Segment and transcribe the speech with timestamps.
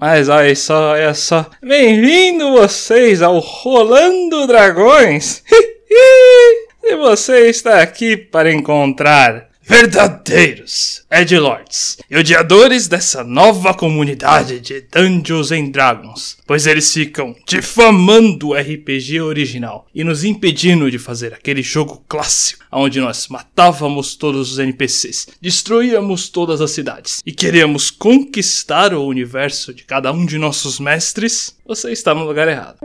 [0.00, 1.44] Mas olha só, olha só.
[1.62, 5.42] Bem-vindo vocês ao Rolando Dragões.
[6.82, 15.52] e você está aqui para encontrar verdadeiros Edgelords e odiadores dessa nova comunidade de Dungeons
[15.52, 21.62] and Dragons, pois eles ficam difamando o RPG original e nos impedindo de fazer aquele
[21.62, 28.92] jogo clássico onde nós matávamos todos os NPCs, destruíamos todas as cidades e queríamos conquistar
[28.92, 32.78] o universo de cada um de nossos mestres, você está no lugar errado.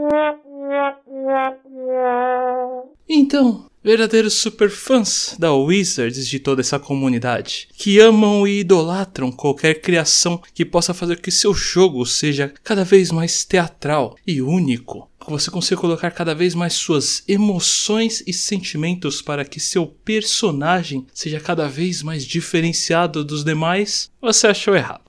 [3.08, 10.42] Então, verdadeiros superfãs da Wizards de toda essa comunidade, que amam e idolatram qualquer criação
[10.52, 15.08] que possa fazer que seu jogo seja cada vez mais teatral e único.
[15.28, 21.38] Você consiga colocar cada vez mais suas emoções e sentimentos para que seu personagem seja
[21.38, 25.02] cada vez mais diferenciado dos demais, você achou errado.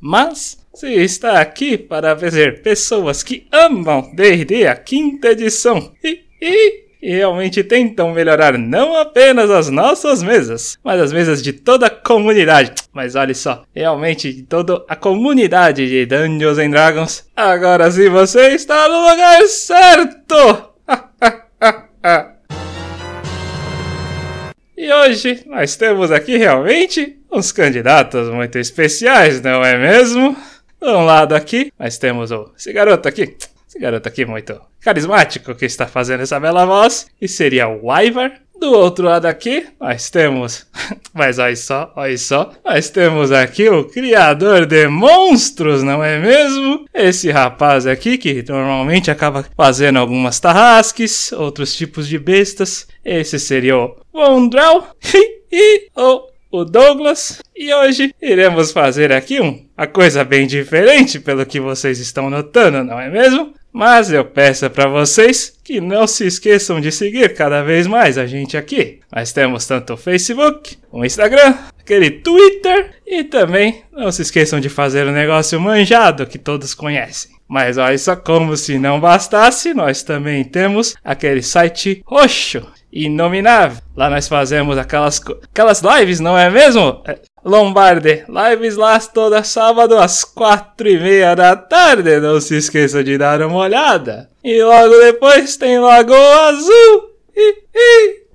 [0.00, 6.84] Mas se está aqui para ver pessoas que amam D&D a quinta edição e, e,
[7.02, 11.90] e realmente tentam melhorar não apenas as nossas mesas, mas as mesas de toda a
[11.90, 12.72] comunidade.
[12.92, 17.26] Mas olha só, realmente de toda a comunidade de Dungeons and Dragons.
[17.36, 20.72] Agora sim você está no lugar certo!
[24.74, 30.36] E hoje nós temos aqui realmente uns candidatos muito especiais, não é mesmo?
[30.84, 33.36] Um lado aqui, nós temos o, esse garoto aqui,
[33.68, 38.32] esse garoto aqui muito carismático que está fazendo essa bela voz, e seria o Ivar.
[38.58, 40.66] Do outro lado aqui, nós temos,
[41.14, 46.84] mas olha só, olha só, nós temos aqui o criador de monstros, não é mesmo?
[46.92, 52.88] Esse rapaz aqui que normalmente acaba fazendo algumas tarrasques, outros tipos de bestas.
[53.04, 54.86] Esse seria o Vondrel
[55.50, 61.58] e o Douglas e hoje iremos fazer aqui um, uma coisa bem diferente pelo que
[61.58, 63.52] vocês estão notando, não é mesmo?
[63.72, 68.24] Mas eu peço para vocês que não se esqueçam de seguir cada vez mais a
[68.24, 69.00] gente aqui.
[69.12, 74.68] Nós temos tanto o Facebook, o Instagram, aquele Twitter e também não se esqueçam de
[74.68, 77.32] fazer o negócio manjado que todos conhecem.
[77.48, 83.82] Mas olha só como se não bastasse, nós também temos aquele site roxo inominável.
[83.96, 87.02] Lá nós fazemos aquelas, aquelas lives, não é mesmo?
[87.44, 92.20] Lombardi, lives lá toda sábado às quatro e meia da tarde.
[92.20, 94.30] Não se esqueça de dar uma olhada.
[94.44, 97.10] E logo depois tem Lagoa Azul.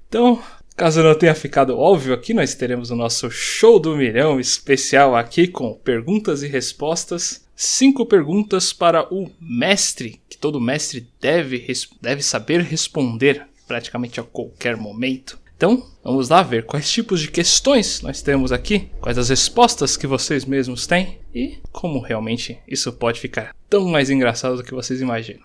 [0.08, 0.42] Então,
[0.76, 5.48] caso não tenha ficado óbvio aqui, nós teremos o nosso show do milhão especial aqui
[5.48, 7.46] com perguntas e respostas.
[7.56, 11.66] Cinco perguntas para o mestre, que todo mestre deve,
[12.00, 15.40] deve saber responder praticamente a qualquer momento.
[15.58, 20.06] Então, vamos lá ver quais tipos de questões nós temos aqui, quais as respostas que
[20.06, 25.02] vocês mesmos têm e como realmente isso pode ficar tão mais engraçado do que vocês
[25.02, 25.42] imaginam.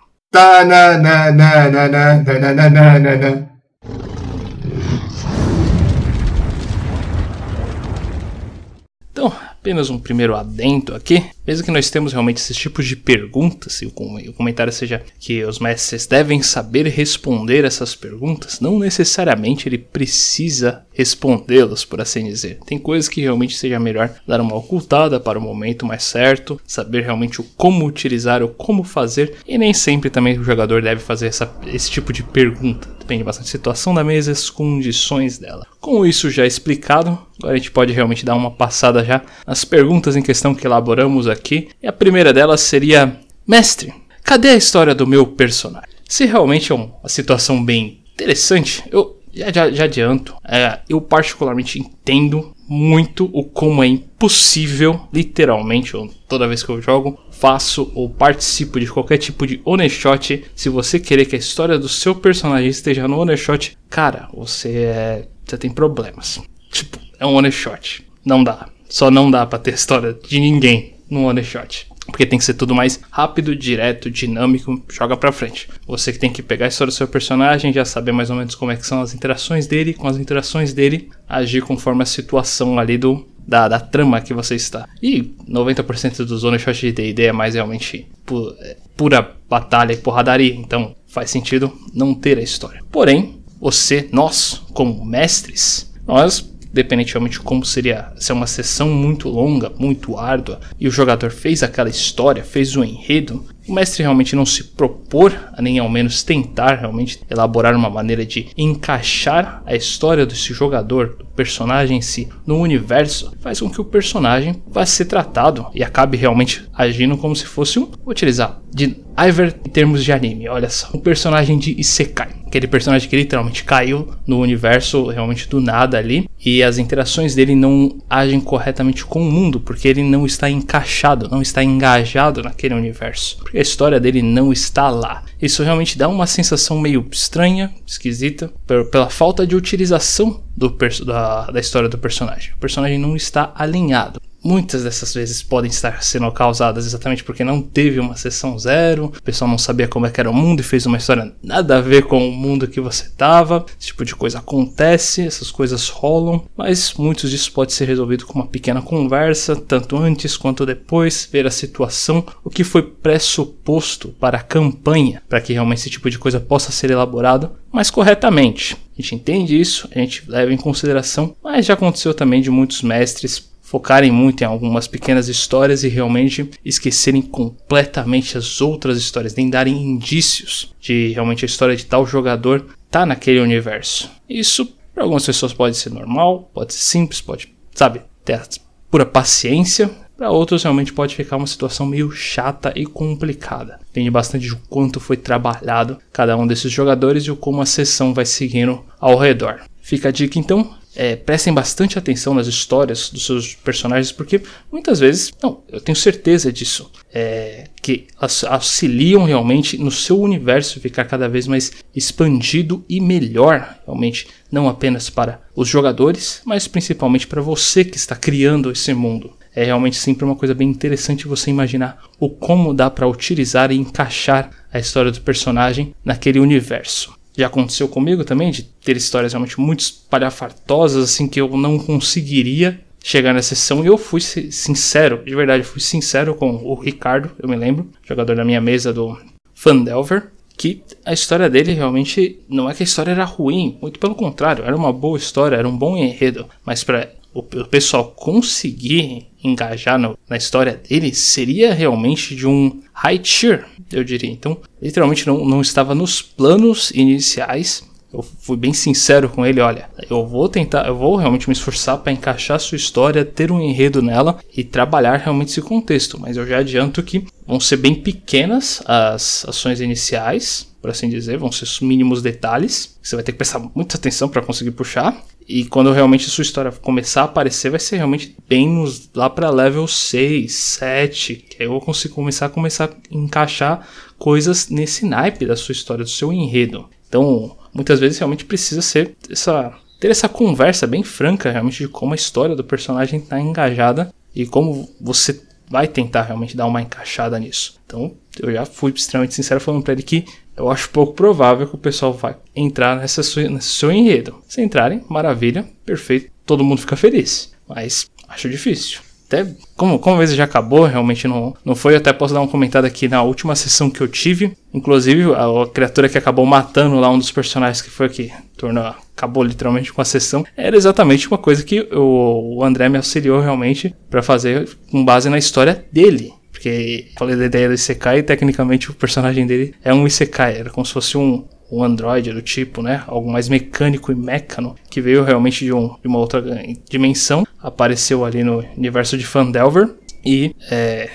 [9.10, 11.24] Então, apenas um primeiro adendo aqui.
[11.46, 15.58] Mesmo que nós temos realmente esses tipos de perguntas, e o comentário seja que os
[15.58, 22.58] mestres devem saber responder essas perguntas, não necessariamente ele precisa respondê-las, por assim dizer.
[22.64, 27.02] Tem coisas que realmente seja melhor dar uma ocultada para o momento mais certo, saber
[27.02, 31.26] realmente o como utilizar, o como fazer, e nem sempre também o jogador deve fazer
[31.26, 32.88] essa, esse tipo de pergunta.
[32.98, 35.66] Depende bastante da situação da mesa e as condições dela.
[35.80, 40.14] Com isso já explicado, agora a gente pode realmente dar uma passada já nas perguntas
[40.14, 41.68] em questão que elaboramos aqui.
[41.82, 45.88] E a primeira delas seria: Mestre, cadê a história do meu personagem?
[46.08, 51.78] Se realmente é uma situação bem interessante, eu já, já, já adianto, é, eu particularmente
[51.78, 55.92] entendo muito o como é impossível, literalmente,
[56.28, 60.44] toda vez que eu jogo, faço ou participo de qualquer tipo de one shot.
[60.54, 64.68] Se você querer que a história do seu personagem esteja no one shot, cara, você
[64.68, 66.40] é, você tem problemas.
[66.70, 68.68] Tipo, é um one shot, não dá.
[68.88, 71.86] Só não dá para ter história de ninguém no one shot.
[72.06, 75.68] Porque tem que ser tudo mais rápido, direto, dinâmico, joga pra frente.
[75.86, 78.54] Você que tem que pegar a história do seu personagem, já saber mais ou menos
[78.54, 82.78] como é que são as interações dele, com as interações dele, agir conforme a situação
[82.78, 84.88] ali do, da, da trama que você está.
[85.00, 89.96] E 90% dos one shot de D&D é mais realmente pu é, pura batalha e
[89.96, 92.82] porradaria, então faz sentido não ter a história.
[92.90, 99.28] Porém, você, nós, como mestres, nós independentemente de como seria se é uma sessão muito
[99.28, 104.34] longa, muito árdua, e o jogador fez aquela história, fez o enredo, o mestre realmente
[104.34, 110.26] não se propor nem ao menos tentar realmente elaborar uma maneira de encaixar a história
[110.26, 115.04] desse jogador, do personagem em si, no universo, faz com que o personagem vá ser
[115.04, 120.12] tratado e acabe realmente agindo como se fosse um, utilizar, de Iver em termos de
[120.12, 125.48] anime, olha só, um personagem de Isekai, aquele personagem que literalmente caiu no universo realmente
[125.48, 130.02] do nada ali e as interações dele não agem corretamente com o mundo porque ele
[130.02, 135.22] não está encaixado, não está engajado naquele universo, porque a história dele não está lá.
[135.40, 138.50] Isso realmente dá uma sensação meio estranha, esquisita,
[138.90, 140.68] pela falta de utilização do
[141.04, 142.52] da, da história do personagem.
[142.54, 144.20] O personagem não está alinhado.
[144.44, 149.22] Muitas dessas vezes podem estar sendo causadas exatamente porque não teve uma sessão zero, o
[149.22, 151.80] pessoal não sabia como é que era o mundo e fez uma história nada a
[151.80, 153.64] ver com o mundo que você tava.
[153.78, 158.34] Esse tipo de coisa acontece, essas coisas rolam, mas muitos disso pode ser resolvido com
[158.34, 164.38] uma pequena conversa, tanto antes quanto depois, ver a situação, o que foi pressuposto para
[164.38, 168.76] a campanha, para que realmente esse tipo de coisa possa ser elaborado mais corretamente.
[168.98, 172.82] A gente entende isso, a gente leva em consideração, mas já aconteceu também de muitos
[172.82, 179.48] mestres focarem muito em algumas pequenas histórias e realmente esquecerem completamente as outras histórias, nem
[179.48, 184.10] darem indícios de realmente a história de tal jogador tá naquele universo.
[184.28, 188.42] Isso para algumas pessoas pode ser normal, pode ser simples, pode, sabe, ter
[188.90, 189.90] pura paciência.
[190.18, 193.80] Para outros realmente pode ficar uma situação meio chata e complicada.
[193.86, 198.26] Depende bastante de quanto foi trabalhado cada um desses jogadores e como a sessão vai
[198.26, 199.62] seguindo ao redor.
[199.80, 205.00] Fica a dica então, é, prestem bastante atenção nas histórias dos seus personagens, porque muitas
[205.00, 208.06] vezes, não, eu tenho certeza disso, é, que
[208.48, 215.08] auxiliam realmente no seu universo ficar cada vez mais expandido e melhor, realmente, não apenas
[215.08, 219.32] para os jogadores, mas principalmente para você que está criando esse mundo.
[219.54, 223.76] É realmente sempre uma coisa bem interessante você imaginar o como dá para utilizar e
[223.76, 229.60] encaixar a história do personagem naquele universo já aconteceu comigo também, de ter histórias realmente
[229.60, 233.82] muito espalhafatosas, assim, que eu não conseguiria chegar na sessão.
[233.82, 238.36] E eu fui sincero, de verdade, fui sincero com o Ricardo, eu me lembro, jogador
[238.36, 239.18] da minha mesa do
[239.54, 244.14] Fandelver, que a história dele realmente não é que a história era ruim, muito pelo
[244.14, 249.98] contrário, era uma boa história, era um bom enredo, mas para o pessoal conseguir engajar
[249.98, 254.30] no, na história dele seria realmente de um high tier, eu diria.
[254.30, 257.90] Então, literalmente não, não estava nos planos iniciais.
[258.12, 261.96] Eu fui bem sincero com ele, olha, eu vou tentar, eu vou realmente me esforçar
[261.96, 266.46] para encaixar sua história, ter um enredo nela e trabalhar realmente esse contexto, mas eu
[266.46, 271.64] já adianto que vão ser bem pequenas as ações iniciais, por assim dizer, vão ser
[271.64, 272.98] os mínimos detalhes.
[273.02, 275.24] Você vai ter que prestar muita atenção para conseguir puxar.
[275.48, 279.50] E quando realmente sua história começar a aparecer, vai ser realmente bem nos, lá para
[279.50, 283.86] level 6, 7, que aí eu conseguir começar a começar a encaixar
[284.18, 286.88] coisas nesse naipe da sua história, do seu enredo.
[287.08, 292.12] Então, muitas vezes realmente precisa ser essa ter essa conversa bem franca realmente de como
[292.12, 297.38] a história do personagem está engajada e como você vai tentar realmente dar uma encaixada
[297.38, 297.80] nisso.
[297.86, 300.24] Então, eu já fui extremamente sincero falando para ele que
[300.56, 304.36] eu acho pouco provável que o pessoal vai entrar nessa sua, nesse seu enredo.
[304.48, 307.52] Se entrarem, maravilha, perfeito, todo mundo fica feliz.
[307.68, 309.00] Mas acho difícil.
[309.26, 311.96] Até como, como a vez já acabou, realmente não, não foi.
[311.96, 314.54] Até posso dar um comentário aqui na última sessão que eu tive.
[314.74, 318.94] Inclusive, a, a criatura que acabou matando lá um dos personagens que foi aqui, tornou,
[319.16, 323.40] acabou literalmente com a sessão, era exatamente uma coisa que o, o André me auxiliou
[323.40, 326.32] realmente para fazer com base na história dele.
[326.62, 330.70] Porque falei da ideia do Isekai e tecnicamente o personagem dele é um Isekai, era
[330.70, 333.02] como se fosse um, um android do tipo, né?
[333.08, 336.40] Algo mais mecânico e mecano, que veio realmente de, um, de uma outra
[336.88, 339.92] dimensão, apareceu ali no universo de Fandelver
[340.24, 341.10] e é,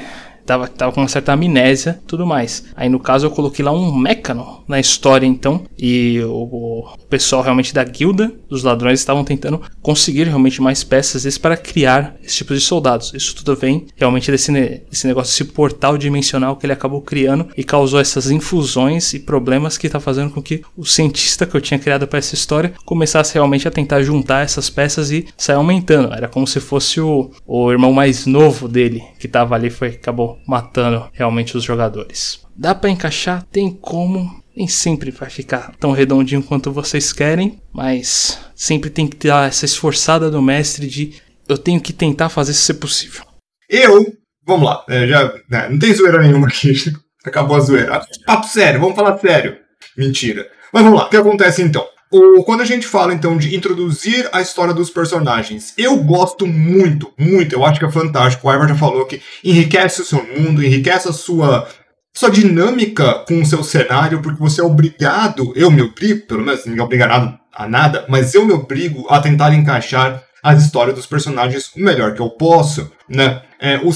[0.48, 2.64] tava, tava com uma certa amnésia tudo mais.
[2.76, 7.42] Aí no caso eu coloquei lá um mecano na história então, e o, o pessoal
[7.42, 12.38] realmente da guilda dos ladrões estavam tentando conseguir realmente mais peças desses para criar esse
[12.38, 13.14] tipo de soldados.
[13.14, 14.52] Isso tudo vem realmente desse,
[14.90, 19.78] desse negócio, desse portal dimensional que ele acabou criando e causou essas infusões e problemas
[19.78, 23.34] que está fazendo com que o cientista que eu tinha criado para essa história começasse
[23.34, 26.14] realmente a tentar juntar essas peças e sair aumentando.
[26.14, 30.37] Era como se fosse o, o irmão mais novo dele que estava ali, foi acabou
[30.46, 32.42] matando realmente os jogadores.
[32.56, 33.44] Dá para encaixar?
[33.52, 34.44] Tem como.
[34.56, 39.66] Nem sempre vai ficar tão redondinho quanto vocês querem, mas sempre tem que ter essa
[39.66, 43.24] esforçada do mestre de eu tenho que tentar fazer isso ser possível.
[43.70, 44.06] Eu,
[44.44, 46.74] vamos lá, é, já né, não tem zoeira nenhuma aqui,
[47.24, 48.02] acabou a zoeira.
[48.26, 49.58] Papo sério, vamos falar sério.
[49.96, 50.50] Mentira.
[50.74, 51.88] Mas vamos lá, o que acontece então?
[52.12, 57.12] O, quando a gente fala então de introduzir a história dos personagens, eu gosto muito,
[57.18, 58.48] muito, eu acho que é fantástico.
[58.48, 61.68] O Ivar já falou que enriquece o seu mundo, enriquece a sua
[62.16, 66.66] sua dinâmica com o seu cenário, porque você é obrigado, eu me obrigo, pelo menos
[66.66, 71.06] ninguém é obrigado a nada, mas eu me obrigo a tentar encaixar as histórias dos
[71.06, 73.44] personagens o melhor que eu posso, né?
[73.60, 73.92] É, o,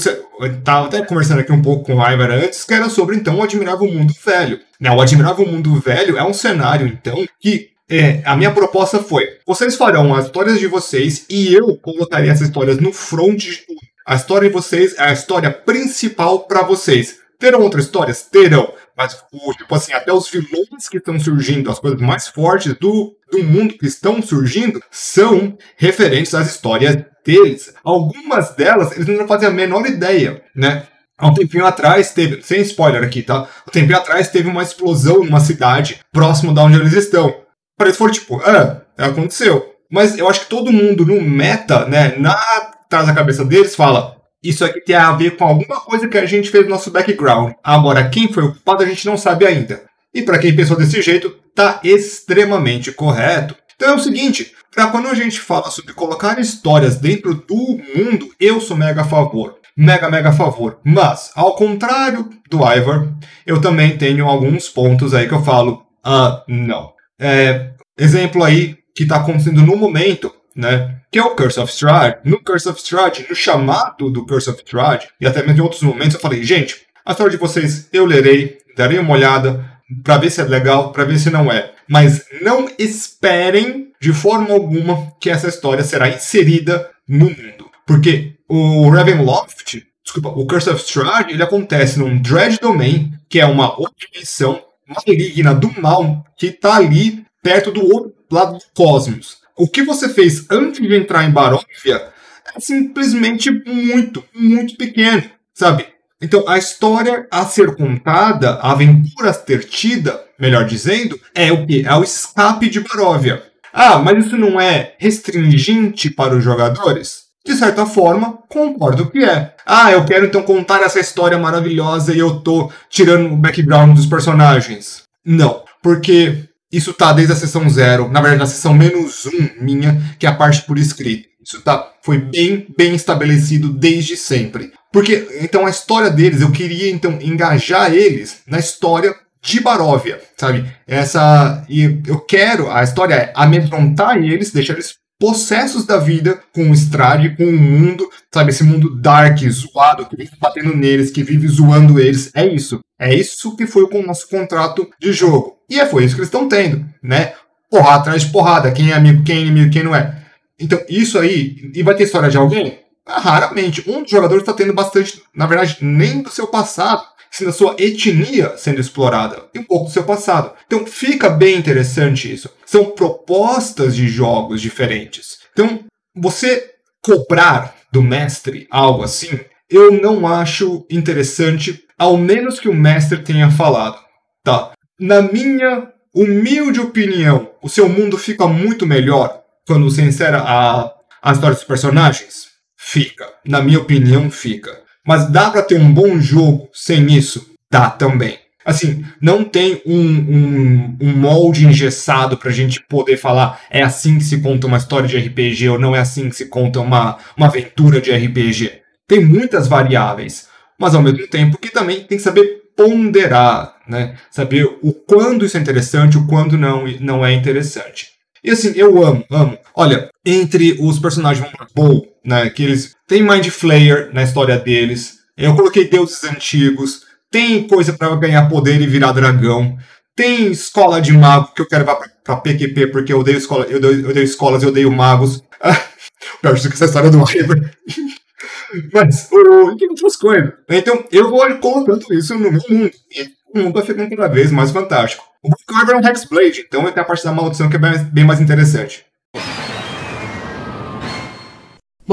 [0.62, 3.42] tava até conversando aqui um pouco com o Ivar antes, que era sobre, então, o
[3.42, 4.60] Admirável Mundo Velho.
[4.78, 4.90] Né?
[4.90, 9.76] O Admirável Mundo Velho é um cenário, então, que é, a minha proposta foi: vocês
[9.76, 13.80] farão as histórias de vocês e eu colocaria essas histórias no front de tudo.
[14.06, 17.18] A história de vocês é a história principal para vocês.
[17.38, 18.22] Terão outras histórias?
[18.22, 18.72] Terão.
[18.96, 19.16] Mas,
[19.58, 23.74] tipo assim, até os vilões que estão surgindo, as coisas mais fortes do, do mundo
[23.74, 27.74] que estão surgindo, são referentes às histórias deles.
[27.84, 30.84] Algumas delas, eles não fazem a menor ideia, né?
[31.18, 33.46] Há um tempinho atrás teve, sem spoiler aqui, tá?
[33.68, 37.41] Um tempinho atrás teve uma explosão numa cidade próximo da onde eles estão.
[37.90, 39.72] Que foi tipo, ah, aconteceu.
[39.90, 44.16] Mas eu acho que todo mundo no meta, né, na atrás da cabeça deles, fala:
[44.42, 47.52] isso aqui tem a ver com alguma coisa que a gente fez no nosso background.
[47.62, 49.82] Agora, quem foi o culpado a gente não sabe ainda.
[50.14, 53.56] E para quem pensou desse jeito, tá extremamente correto.
[53.76, 58.30] Então é o seguinte, para quando a gente fala sobre colocar histórias dentro do mundo,
[58.38, 59.56] eu sou mega a favor.
[59.76, 60.78] Mega, mega a favor.
[60.84, 63.08] Mas, ao contrário do Ivor,
[63.46, 66.92] eu também tenho alguns pontos aí que eu falo, ah, não.
[67.18, 70.98] É, exemplo aí que está acontecendo no momento, né?
[71.12, 72.18] que é o Curse of Strahd.
[72.24, 75.82] No Curse of Strahd, no chamado do Curse of Strahd, e até mesmo em outros
[75.82, 79.70] momentos, eu falei, gente, a história de vocês eu lerei, darei uma olhada
[80.02, 81.72] para ver se é legal, para ver se não é.
[81.86, 87.70] Mas não esperem de forma alguma que essa história será inserida no mundo.
[87.86, 93.44] Porque o Ravenloft, desculpa, o Curse of Strahd, ele acontece num Dread Domain, que é
[93.44, 99.42] uma outra dimensão maligna do mal que está ali perto do outro lado do cosmos
[99.56, 102.10] o que você fez antes de entrar em Baróvia
[102.54, 105.22] é simplesmente muito, muito pequeno,
[105.54, 105.86] sabe?
[106.20, 111.66] Então, a história a ser contada, a aventura a ser tida, melhor dizendo, é o
[111.66, 111.84] que?
[111.86, 113.42] É o escape de Baróvia.
[113.72, 117.22] Ah, mas isso não é restringente para os jogadores?
[117.44, 119.54] De certa forma, concordo que é.
[119.66, 124.06] Ah, eu quero então contar essa história maravilhosa e eu tô tirando o background dos
[124.06, 125.02] personagens.
[125.24, 130.00] Não, porque isso tá desde a sessão zero, na verdade, na sessão menos um minha,
[130.18, 131.28] que é a parte por escrito.
[131.44, 134.72] Isso tá, foi bem, bem estabelecido desde sempre.
[134.92, 140.64] Porque, então, a história deles, eu queria, então, engajar eles na história de Baróvia, sabe?
[140.86, 141.64] Essa.
[141.68, 146.74] E eu quero, a história é amedrontar eles, deixar eles possessos da vida com o
[146.74, 148.50] Strade, com o mundo, sabe?
[148.50, 152.32] Esse mundo dark, zoado, que vive batendo neles, que vive zoando eles.
[152.34, 152.80] É isso.
[152.98, 155.58] É isso que foi com o nosso contrato de jogo.
[155.70, 157.34] E é foi isso que eles estão tendo, né?
[157.70, 160.24] Porrada atrás de porrada, quem é amigo, quem é inimigo, quem não é.
[160.58, 162.80] Então, isso aí, e vai ter história de alguém?
[163.06, 163.88] Ah, raramente.
[163.88, 167.04] Um dos jogadores está tendo bastante, na verdade, nem do seu passado,
[167.40, 170.52] da sua etnia sendo explorada, e um pouco do seu passado.
[170.66, 172.50] Então, fica bem interessante isso.
[172.66, 175.38] São propostas de jogos diferentes.
[175.52, 175.80] Então,
[176.14, 176.70] você
[177.02, 183.50] cobrar do mestre algo assim, eu não acho interessante, ao menos que o mestre tenha
[183.50, 183.98] falado.
[184.44, 190.92] Tá, na minha humilde opinião, o seu mundo fica muito melhor quando você insere a,
[191.22, 192.48] a história dos personagens?
[192.76, 193.32] Fica.
[193.46, 194.81] Na minha opinião, fica.
[195.06, 197.54] Mas dá para ter um bom jogo sem isso?
[197.70, 198.38] Dá também.
[198.64, 204.24] Assim, não tem um, um, um molde engessado pra gente poder falar é assim que
[204.24, 207.46] se conta uma história de RPG ou não é assim que se conta uma, uma
[207.46, 208.82] aventura de RPG.
[209.08, 214.16] Tem muitas variáveis, mas ao mesmo tempo que também tem que saber ponderar, né?
[214.30, 218.12] Saber o quando isso é interessante, o quando não, não é interessante.
[218.44, 219.58] E assim, eu amo, amo.
[219.74, 225.54] Olha, entre os personagens Paul, né, que eles têm Mind Flayer na história deles, eu
[225.54, 229.76] coloquei deuses antigos, tem coisa para ganhar poder e virar dragão,
[230.16, 233.66] tem escola de mago que eu quero levar pra, pra PQP porque eu odeio escola,
[233.66, 235.42] eu odeio, eu odeio escolas, eu odeio magos.
[236.40, 237.76] Pior que essa história do River.
[238.92, 240.52] Mas, o, tem outras coisas.
[240.70, 242.90] Então, eu vou colocando isso no meu mundo.
[243.10, 245.22] E o mundo vai ficando cada vez mais fantástico.
[245.42, 248.24] O Black é um Hexblade, então tem a parte da maldição que é bem, bem
[248.24, 249.04] mais interessante.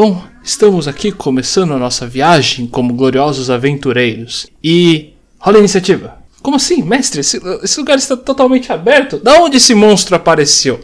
[0.01, 4.47] Bom, estamos aqui começando a nossa viagem como gloriosos aventureiros.
[4.63, 5.09] E.
[5.37, 6.17] rola a iniciativa.
[6.41, 7.19] Como assim, mestre?
[7.19, 9.17] Esse, esse lugar está totalmente aberto?
[9.17, 10.79] Da onde esse monstro apareceu?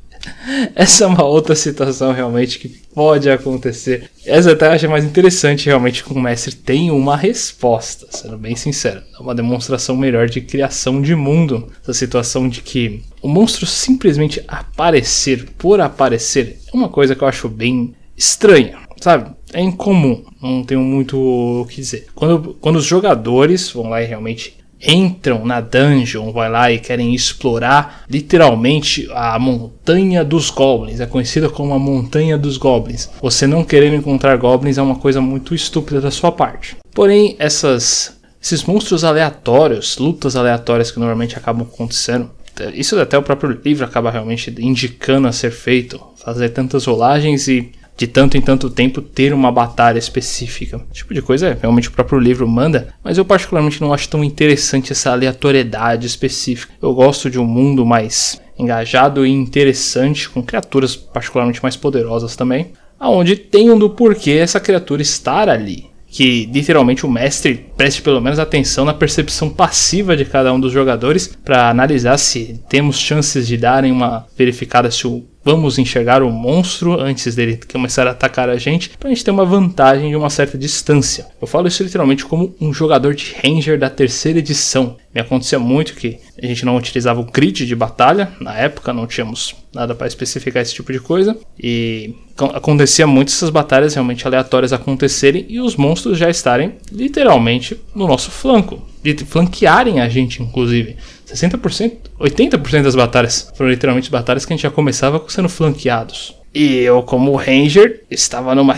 [0.74, 4.10] Essa é uma outra situação realmente que pode acontecer.
[4.24, 9.02] Essa até acho mais interessante realmente com o mestre tem uma resposta, sendo bem sincero.
[9.14, 11.70] É uma demonstração melhor de criação de mundo.
[11.82, 17.28] Essa situação de que o monstro simplesmente aparecer por aparecer é uma coisa que eu
[17.28, 19.38] acho bem estranha, sabe?
[19.52, 22.06] é incomum, não tenho muito o que dizer.
[22.14, 27.12] Quando, quando os jogadores vão lá e realmente entram na dungeon, vai lá e querem
[27.14, 33.10] explorar literalmente a montanha dos goblins, é conhecida como a montanha dos goblins.
[33.20, 36.76] Você não querer encontrar goblins é uma coisa muito estúpida da sua parte.
[36.94, 42.30] Porém, essas esses monstros aleatórios, lutas aleatórias que normalmente acabam acontecendo,
[42.72, 47.72] isso até o próprio livro acaba realmente indicando a ser feito, fazer tantas rolagens e
[47.98, 50.80] de tanto em tanto tempo ter uma batalha específica.
[50.90, 54.08] Esse tipo de coisa é, realmente o próprio livro manda, mas eu particularmente não acho
[54.08, 56.72] tão interessante essa aleatoriedade específica.
[56.80, 62.72] Eu gosto de um mundo mais engajado e interessante, com criaturas particularmente mais poderosas também,
[63.00, 68.20] aonde tem um do porquê essa criatura estar ali que literalmente o mestre preste pelo
[68.20, 73.46] menos atenção na percepção passiva de cada um dos jogadores para analisar se temos chances
[73.46, 78.50] de darem uma verificada se o vamos enxergar o monstro antes dele começar a atacar
[78.50, 81.26] a gente, para a gente ter uma vantagem de uma certa distância.
[81.40, 84.98] Eu falo isso literalmente como um jogador de Ranger da terceira edição.
[85.14, 89.06] Me acontecia muito que a gente não utilizava o crit de batalha, na época não
[89.06, 92.14] tínhamos nada para especificar esse tipo de coisa, e
[92.54, 98.30] acontecia muito essas batalhas realmente aleatórias acontecerem e os monstros já estarem literalmente no nosso
[98.30, 100.96] flanco, de flanquearem a gente, inclusive.
[101.34, 106.38] 60%, 80% das batalhas foram literalmente batalhas que a gente já começava sendo flanqueados.
[106.54, 108.76] E eu, como Ranger, estava numa.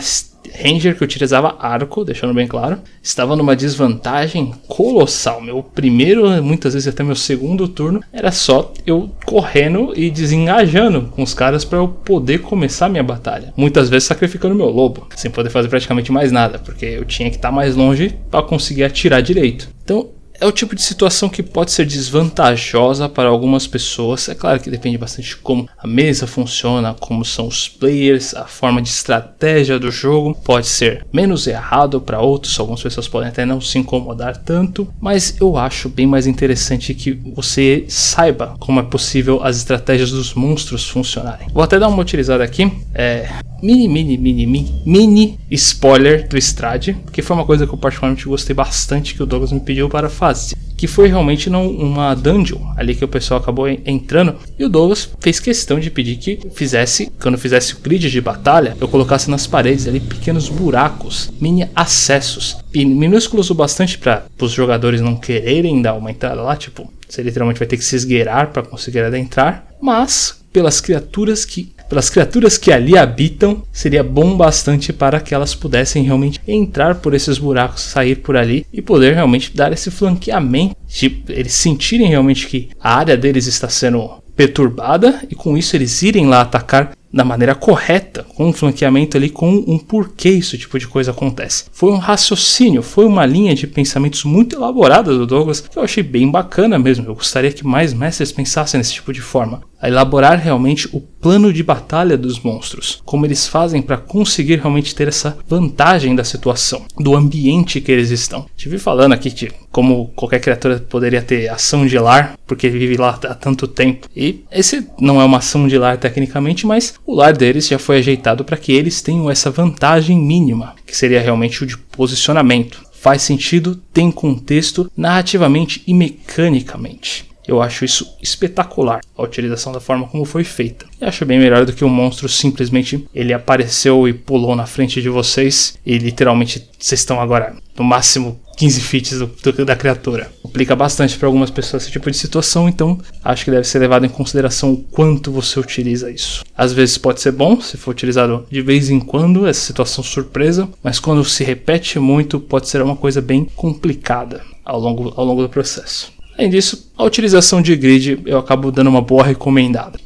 [0.53, 5.41] Ranger que utilizava arco, deixando bem claro, estava numa desvantagem colossal.
[5.41, 11.23] Meu primeiro, muitas vezes até meu segundo turno, era só eu correndo e desengajando com
[11.23, 13.53] os caras para eu poder começar minha batalha.
[13.57, 17.37] Muitas vezes sacrificando meu lobo, sem poder fazer praticamente mais nada, porque eu tinha que
[17.37, 19.69] estar mais longe para conseguir atirar direito.
[19.85, 20.09] Então
[20.41, 24.29] é o tipo de situação que pode ser desvantajosa para algumas pessoas.
[24.29, 28.47] É claro que depende bastante de como a mesa funciona, como são os players, a
[28.47, 30.35] forma de estratégia do jogo.
[30.35, 35.37] Pode ser menos errado para outros, algumas pessoas podem até não se incomodar tanto, mas
[35.41, 40.89] eu acho bem mais interessante que você saiba como é possível as estratégias dos monstros
[40.89, 41.49] funcionarem.
[41.53, 42.73] Vou até dar uma utilizada aqui.
[42.95, 43.29] É,
[43.63, 48.27] mini, mini, mini, mini, mini spoiler do Strade, que foi uma coisa que eu particularmente
[48.27, 50.30] gostei bastante que o Douglas me pediu para fazer.
[50.77, 54.37] Que foi realmente não uma dungeon ali que o pessoal acabou entrando.
[54.59, 58.75] E o Douglas fez questão de pedir que fizesse, quando fizesse o grid de batalha,
[58.81, 62.57] eu colocasse nas paredes ali pequenos buracos, mini acessos.
[62.73, 67.23] E minúsculos o bastante para os jogadores não quererem dar uma entrada lá, tipo, você
[67.23, 69.67] literalmente vai ter que se esgueirar para conseguir adentrar.
[69.83, 75.57] Mas pelas criaturas que pelas criaturas que ali habitam, seria bom bastante para que elas
[75.57, 80.77] pudessem realmente entrar por esses buracos, sair por ali e poder realmente dar esse flanqueamento,
[80.87, 86.01] de eles sentirem realmente que a área deles está sendo perturbada e com isso eles
[86.03, 90.79] irem lá atacar da maneira correta, com um flanqueamento ali, com um porquê isso tipo
[90.79, 91.65] de coisa acontece.
[91.73, 96.03] Foi um raciocínio, foi uma linha de pensamentos muito elaborada do Douglas que eu achei
[96.03, 97.07] bem bacana mesmo.
[97.07, 101.53] Eu gostaria que mais mestres pensassem nesse tipo de forma a elaborar realmente o plano
[101.53, 106.85] de batalha dos monstros, como eles fazem para conseguir realmente ter essa vantagem da situação,
[106.99, 108.47] do ambiente que eles estão.
[108.57, 113.11] Estive falando aqui de como qualquer criatura poderia ter ação de lar, porque vive lá
[113.11, 114.09] há tanto tempo.
[114.17, 117.99] E esse não é uma ação de lar tecnicamente, mas o lar deles já foi
[117.99, 122.83] ajeitado para que eles tenham essa vantagem mínima, que seria realmente o de posicionamento.
[123.01, 127.30] Faz sentido, tem contexto narrativamente e mecanicamente.
[127.51, 130.87] Eu acho isso espetacular, a utilização da forma como foi feita.
[131.01, 134.67] E acho bem melhor do que o um monstro simplesmente ele apareceu e pulou na
[134.67, 139.75] frente de vocês e literalmente vocês estão agora no máximo 15 feats do, do, da
[139.75, 140.31] criatura.
[140.41, 144.07] Complica bastante para algumas pessoas esse tipo de situação, então acho que deve ser levado
[144.07, 146.45] em consideração o quanto você utiliza isso.
[146.57, 150.69] Às vezes pode ser bom se for utilizado de vez em quando, essa situação surpresa,
[150.85, 155.43] mas quando se repete muito pode ser uma coisa bem complicada ao longo, ao longo
[155.43, 156.20] do processo.
[156.41, 160.01] Além disso, a utilização de grid eu acabo dando uma boa recomendada.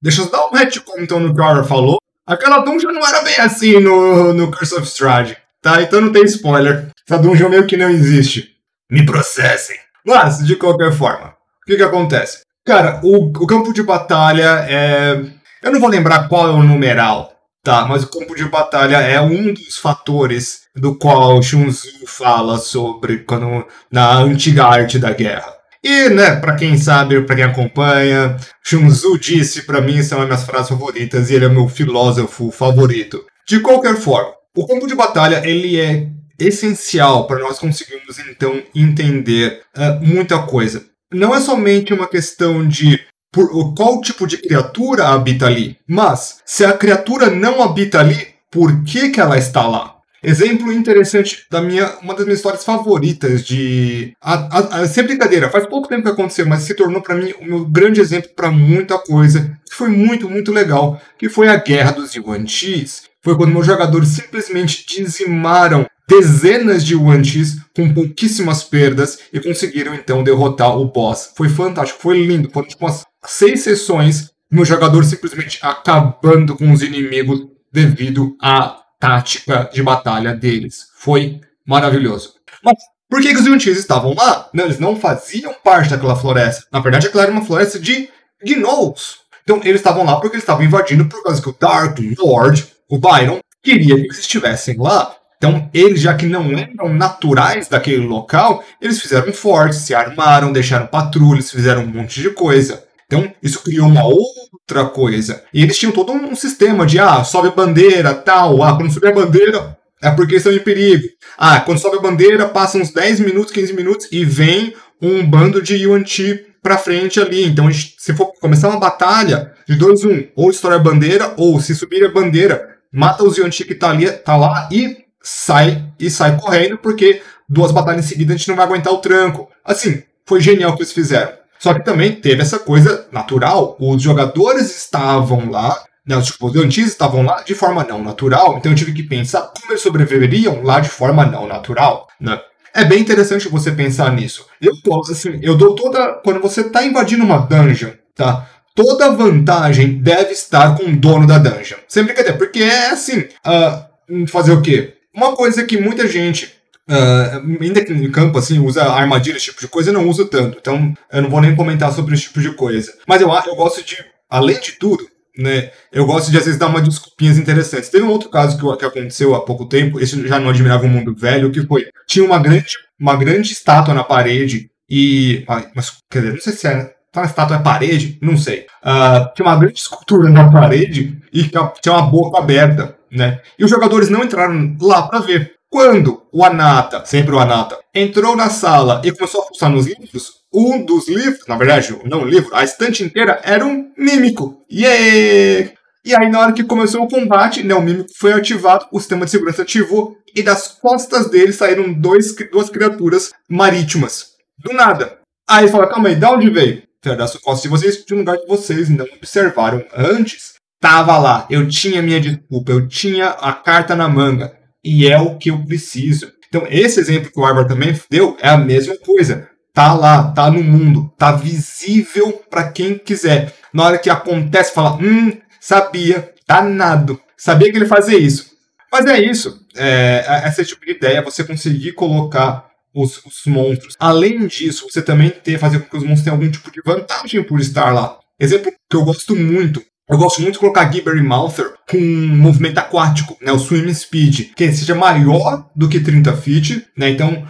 [0.00, 1.98] Deixa eu dar um retcon então no que o Ara falou.
[2.24, 5.82] Aquela dungeon não era bem assim no, no Curse of Strahd, tá?
[5.82, 6.90] Então não tem spoiler.
[7.04, 8.54] Essa dungeon meio que não existe.
[8.88, 9.74] Me processem.
[10.06, 12.42] Mas, de qualquer forma, o que que acontece?
[12.64, 15.24] Cara, o, o campo de batalha é...
[15.60, 17.32] Eu não vou lembrar qual é o numeral,
[17.64, 17.84] tá?
[17.84, 21.68] Mas o campo de batalha é um dos fatores do qual Shun
[22.06, 25.53] fala sobre quando na antiga arte da guerra.
[25.84, 28.88] E, né, para quem sabe, para quem acompanha, Sun
[29.20, 33.22] disse para mim são as minhas frases favoritas e ele é meu filósofo favorito.
[33.46, 39.60] De qualquer forma, o campo de batalha ele é essencial para nós conseguirmos então entender
[39.76, 40.86] uh, muita coisa.
[41.12, 42.98] Não é somente uma questão de
[43.30, 48.82] por, qual tipo de criatura habita ali, mas se a criatura não habita ali, por
[48.84, 49.93] que, que ela está lá?
[50.24, 54.12] Exemplo interessante da minha, uma das minhas histórias favoritas de.
[54.20, 57.32] A, a, a, sem brincadeira, faz pouco tempo que aconteceu, mas se tornou para mim
[57.40, 59.56] o meu grande exemplo para muita coisa.
[59.68, 61.00] Que foi muito, muito legal.
[61.18, 63.02] Que foi a Guerra dos Yuan Chis.
[63.22, 69.94] Foi quando meus jogadores simplesmente dizimaram dezenas de Yuan Chis com pouquíssimas perdas e conseguiram
[69.94, 71.32] então derrotar o boss.
[71.36, 72.50] Foi fantástico, foi lindo.
[72.50, 79.68] Foram tipo umas seis sessões, meu jogador simplesmente acabando com os inimigos devido à tática
[79.70, 80.86] de batalha deles.
[80.96, 82.34] Foi maravilhoso.
[82.62, 84.48] Mas por que, que os Yuntis estavam lá?
[84.54, 86.64] Não, eles não faziam parte daquela floresta.
[86.72, 88.08] Na verdade, aquela era uma floresta de
[88.42, 89.18] gnolls.
[89.42, 92.98] Então, eles estavam lá porque eles estavam invadindo por causa que o Dark Lord, o
[92.98, 95.14] Byron, queria que eles estivessem lá.
[95.36, 100.86] Então, eles, já que não eram naturais daquele local, eles fizeram fortes, se armaram, deixaram
[100.86, 102.82] patrulhas, fizeram um monte de coisa.
[103.14, 105.44] Então, isso criou uma outra coisa.
[105.54, 109.08] E eles tinham todo um sistema de, ah, sobe a bandeira, tal, ah, quando subir
[109.08, 111.04] a bandeira é porque estão em perigo.
[111.38, 115.62] Ah, quando sobe a bandeira, passa uns 10 minutos, 15 minutos e vem um bando
[115.62, 117.46] de Yuan-Ti pra frente ali.
[117.46, 121.74] Então, se for começar uma batalha de 2 um, ou estoura a bandeira, ou se
[121.74, 126.36] subir a bandeira, mata os Yuan-Ti que tá, ali, tá lá e sai e sai
[126.36, 129.48] correndo, porque duas batalhas em seguida a gente não vai aguentar o tranco.
[129.64, 131.32] Assim, foi genial o que eles fizeram.
[131.64, 133.74] Só que também teve essa coisa natural.
[133.80, 138.76] Os jogadores estavam lá, né, os estudantes estavam lá de forma não natural, então eu
[138.76, 142.06] tive que pensar como eles sobreviveriam lá de forma não natural.
[142.20, 142.38] Né?
[142.74, 144.44] É bem interessante você pensar nisso.
[144.60, 144.74] Eu
[145.10, 146.20] assim, eu dou toda.
[146.22, 148.46] Quando você está invadindo uma dungeon, tá?
[148.74, 151.78] Toda vantagem deve estar com o dono da dungeon.
[151.88, 153.20] Sem brincadeira, porque é assim.
[153.20, 154.98] Uh, fazer o quê?
[155.14, 156.54] Uma coisa que muita gente
[156.88, 160.26] Uh, ainda que no campo, assim, usa armadilha, esse tipo de coisa, eu não uso
[160.26, 160.58] tanto.
[160.58, 162.92] Então, eu não vou nem comentar sobre esse tipo de coisa.
[163.06, 166.68] Mas eu, eu gosto de, além de tudo, né, eu gosto de, às vezes, dar
[166.68, 167.88] umas desculpinhas interessantes.
[167.88, 170.88] Teve um outro caso que, que aconteceu há pouco tempo, esse já não admirava o
[170.88, 175.44] mundo velho, que foi, tinha uma grande, uma grande estátua na parede e...
[175.74, 176.94] Mas, quer dizer, não sei se é?
[177.14, 178.18] Tá estátua é parede?
[178.20, 178.66] Não sei.
[178.82, 183.40] Uh, tinha uma grande escultura na parede e tinha uma boca aberta, né?
[183.56, 185.53] E os jogadores não entraram lá para ver.
[185.74, 190.34] Quando o Anata, sempre o Anata, entrou na sala e começou a fuçar nos livros,
[190.54, 194.62] um dos livros, na verdade, não um livro, a estante inteira era um mímico.
[194.72, 195.72] Yeah!
[196.04, 199.24] E aí, na hora que começou o combate, né, o mímico foi ativado, o sistema
[199.24, 204.26] de segurança ativou, e das costas dele saíram dois, duas criaturas marítimas.
[204.56, 205.18] Do nada.
[205.50, 206.84] Aí ele falou: calma aí, de onde veio?
[207.02, 210.52] Das costas de vocês, de um lugar que vocês não observaram antes.
[210.80, 214.52] Tava lá, eu tinha minha desculpa, eu tinha a carta na manga
[214.84, 216.32] e é o que eu preciso.
[216.48, 219.48] Então, esse exemplo que o Álvaro também deu é a mesma coisa.
[219.72, 223.52] Tá lá, tá no mundo, tá visível para quem quiser.
[223.72, 228.52] Na hora que acontece, fala, hum, sabia, danado, sabia que ele fazia isso.
[228.92, 233.96] Mas é isso, é, é esse tipo de ideia, você conseguir colocar os, os, monstros.
[233.98, 237.42] Além disso, você também tem fazer com que os monstros tenham algum tipo de vantagem
[237.42, 238.16] por estar lá.
[238.38, 242.36] Exemplo que eu gosto muito eu gosto muito de colocar Gibber e Mouther com um
[242.36, 247.46] movimento aquático, né, o swim speed, que seja maior do que 30 feet, né, então,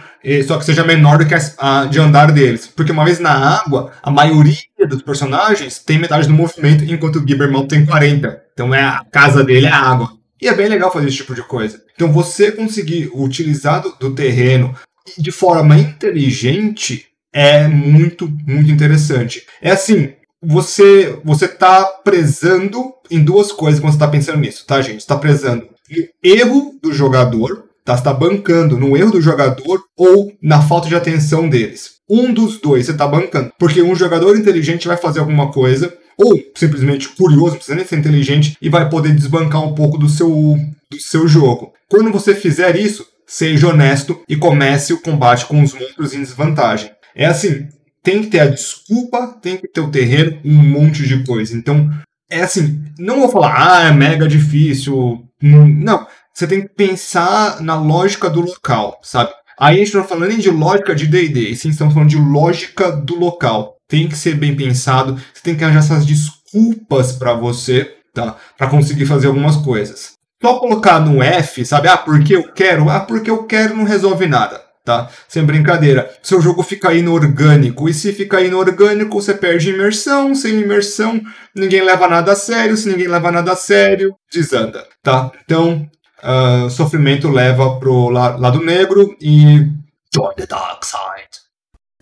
[0.47, 2.67] só que seja menor do que a, a de andar deles.
[2.67, 4.55] Porque uma vez na água, a maioria
[4.87, 8.41] dos personagens tem metade do movimento, enquanto o Gibber Mouther tem 40.
[8.53, 10.11] Então é a casa dele é a água.
[10.41, 11.81] E é bem legal fazer esse tipo de coisa.
[11.93, 14.75] Então você conseguir utilizar do, do terreno
[15.17, 19.45] de forma inteligente é muito, muito interessante.
[19.61, 20.13] É assim,
[20.45, 25.01] você você tá prezando em duas coisas quando você tá pensando nisso, tá, gente?
[25.01, 25.67] Você tá prezando
[26.23, 27.95] erro do jogador, tá?
[27.95, 31.95] Você tá bancando no erro do jogador ou na falta de atenção deles.
[32.09, 33.51] Um dos dois você tá bancando.
[33.57, 37.97] Porque um jogador inteligente vai fazer alguma coisa, ou simplesmente curioso, não precisa nem ser
[37.97, 40.29] inteligente, e vai poder desbancar um pouco do seu,
[40.89, 41.73] do seu jogo.
[41.89, 46.91] Quando você fizer isso, seja honesto e comece o combate com os monstros em desvantagem.
[47.15, 47.67] É assim,
[48.05, 51.57] tem que ter a desculpa, tem que ter o terreno, um monte de coisa.
[51.57, 51.89] Então,
[52.29, 55.23] é assim, não vou falar, ah, é mega difícil.
[55.41, 59.31] Não, você tem que pensar na lógica do local, sabe?
[59.59, 62.17] Aí a gente não está falando nem de lógica de D&D, sim estamos falando de
[62.17, 63.75] lógica do local.
[63.87, 68.35] Tem que ser bem pensado, você tem que arranjar essas desculpas para você, tá?
[68.57, 70.13] Para conseguir fazer algumas coisas.
[70.41, 71.87] Só colocar no F, sabe?
[71.87, 72.89] Ah, porque eu quero?
[72.89, 75.09] Ah, porque eu quero não resolve nada tá?
[75.27, 76.09] Sem brincadeira.
[76.21, 77.89] Seu jogo fica inorgânico.
[77.89, 80.35] E se fica inorgânico, você perde imersão.
[80.35, 81.19] Sem imersão,
[81.53, 82.77] ninguém leva nada a sério.
[82.77, 85.31] Se ninguém leva nada a sério, desanda, tá?
[85.43, 85.89] Então,
[86.23, 89.67] uh, sofrimento leva pro lado negro e.
[90.13, 91.14] Join the dark side.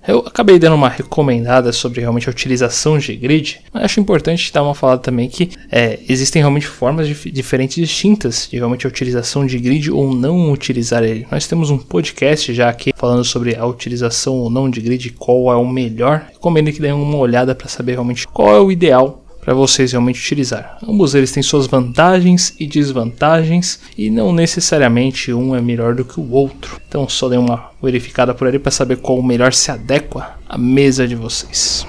[0.05, 4.63] Eu acabei dando uma recomendada sobre realmente a utilização de grid, mas acho importante dar
[4.63, 9.45] uma falada também que é, existem realmente formas dif diferentes distintas de realmente a utilização
[9.45, 11.25] de grid ou não utilizar ele.
[11.31, 15.51] Nós temos um podcast já aqui falando sobre a utilização ou não de grid, qual
[15.51, 16.27] é o melhor.
[16.33, 20.19] Recomendo que deem uma olhada para saber realmente qual é o ideal para vocês realmente
[20.19, 20.77] utilizar.
[20.87, 26.19] Ambos eles têm suas vantagens e desvantagens e não necessariamente um é melhor do que
[26.19, 26.79] o outro.
[26.87, 30.57] Então só dê uma verificada por ali para saber qual o melhor se adequa à
[30.57, 31.85] mesa de vocês.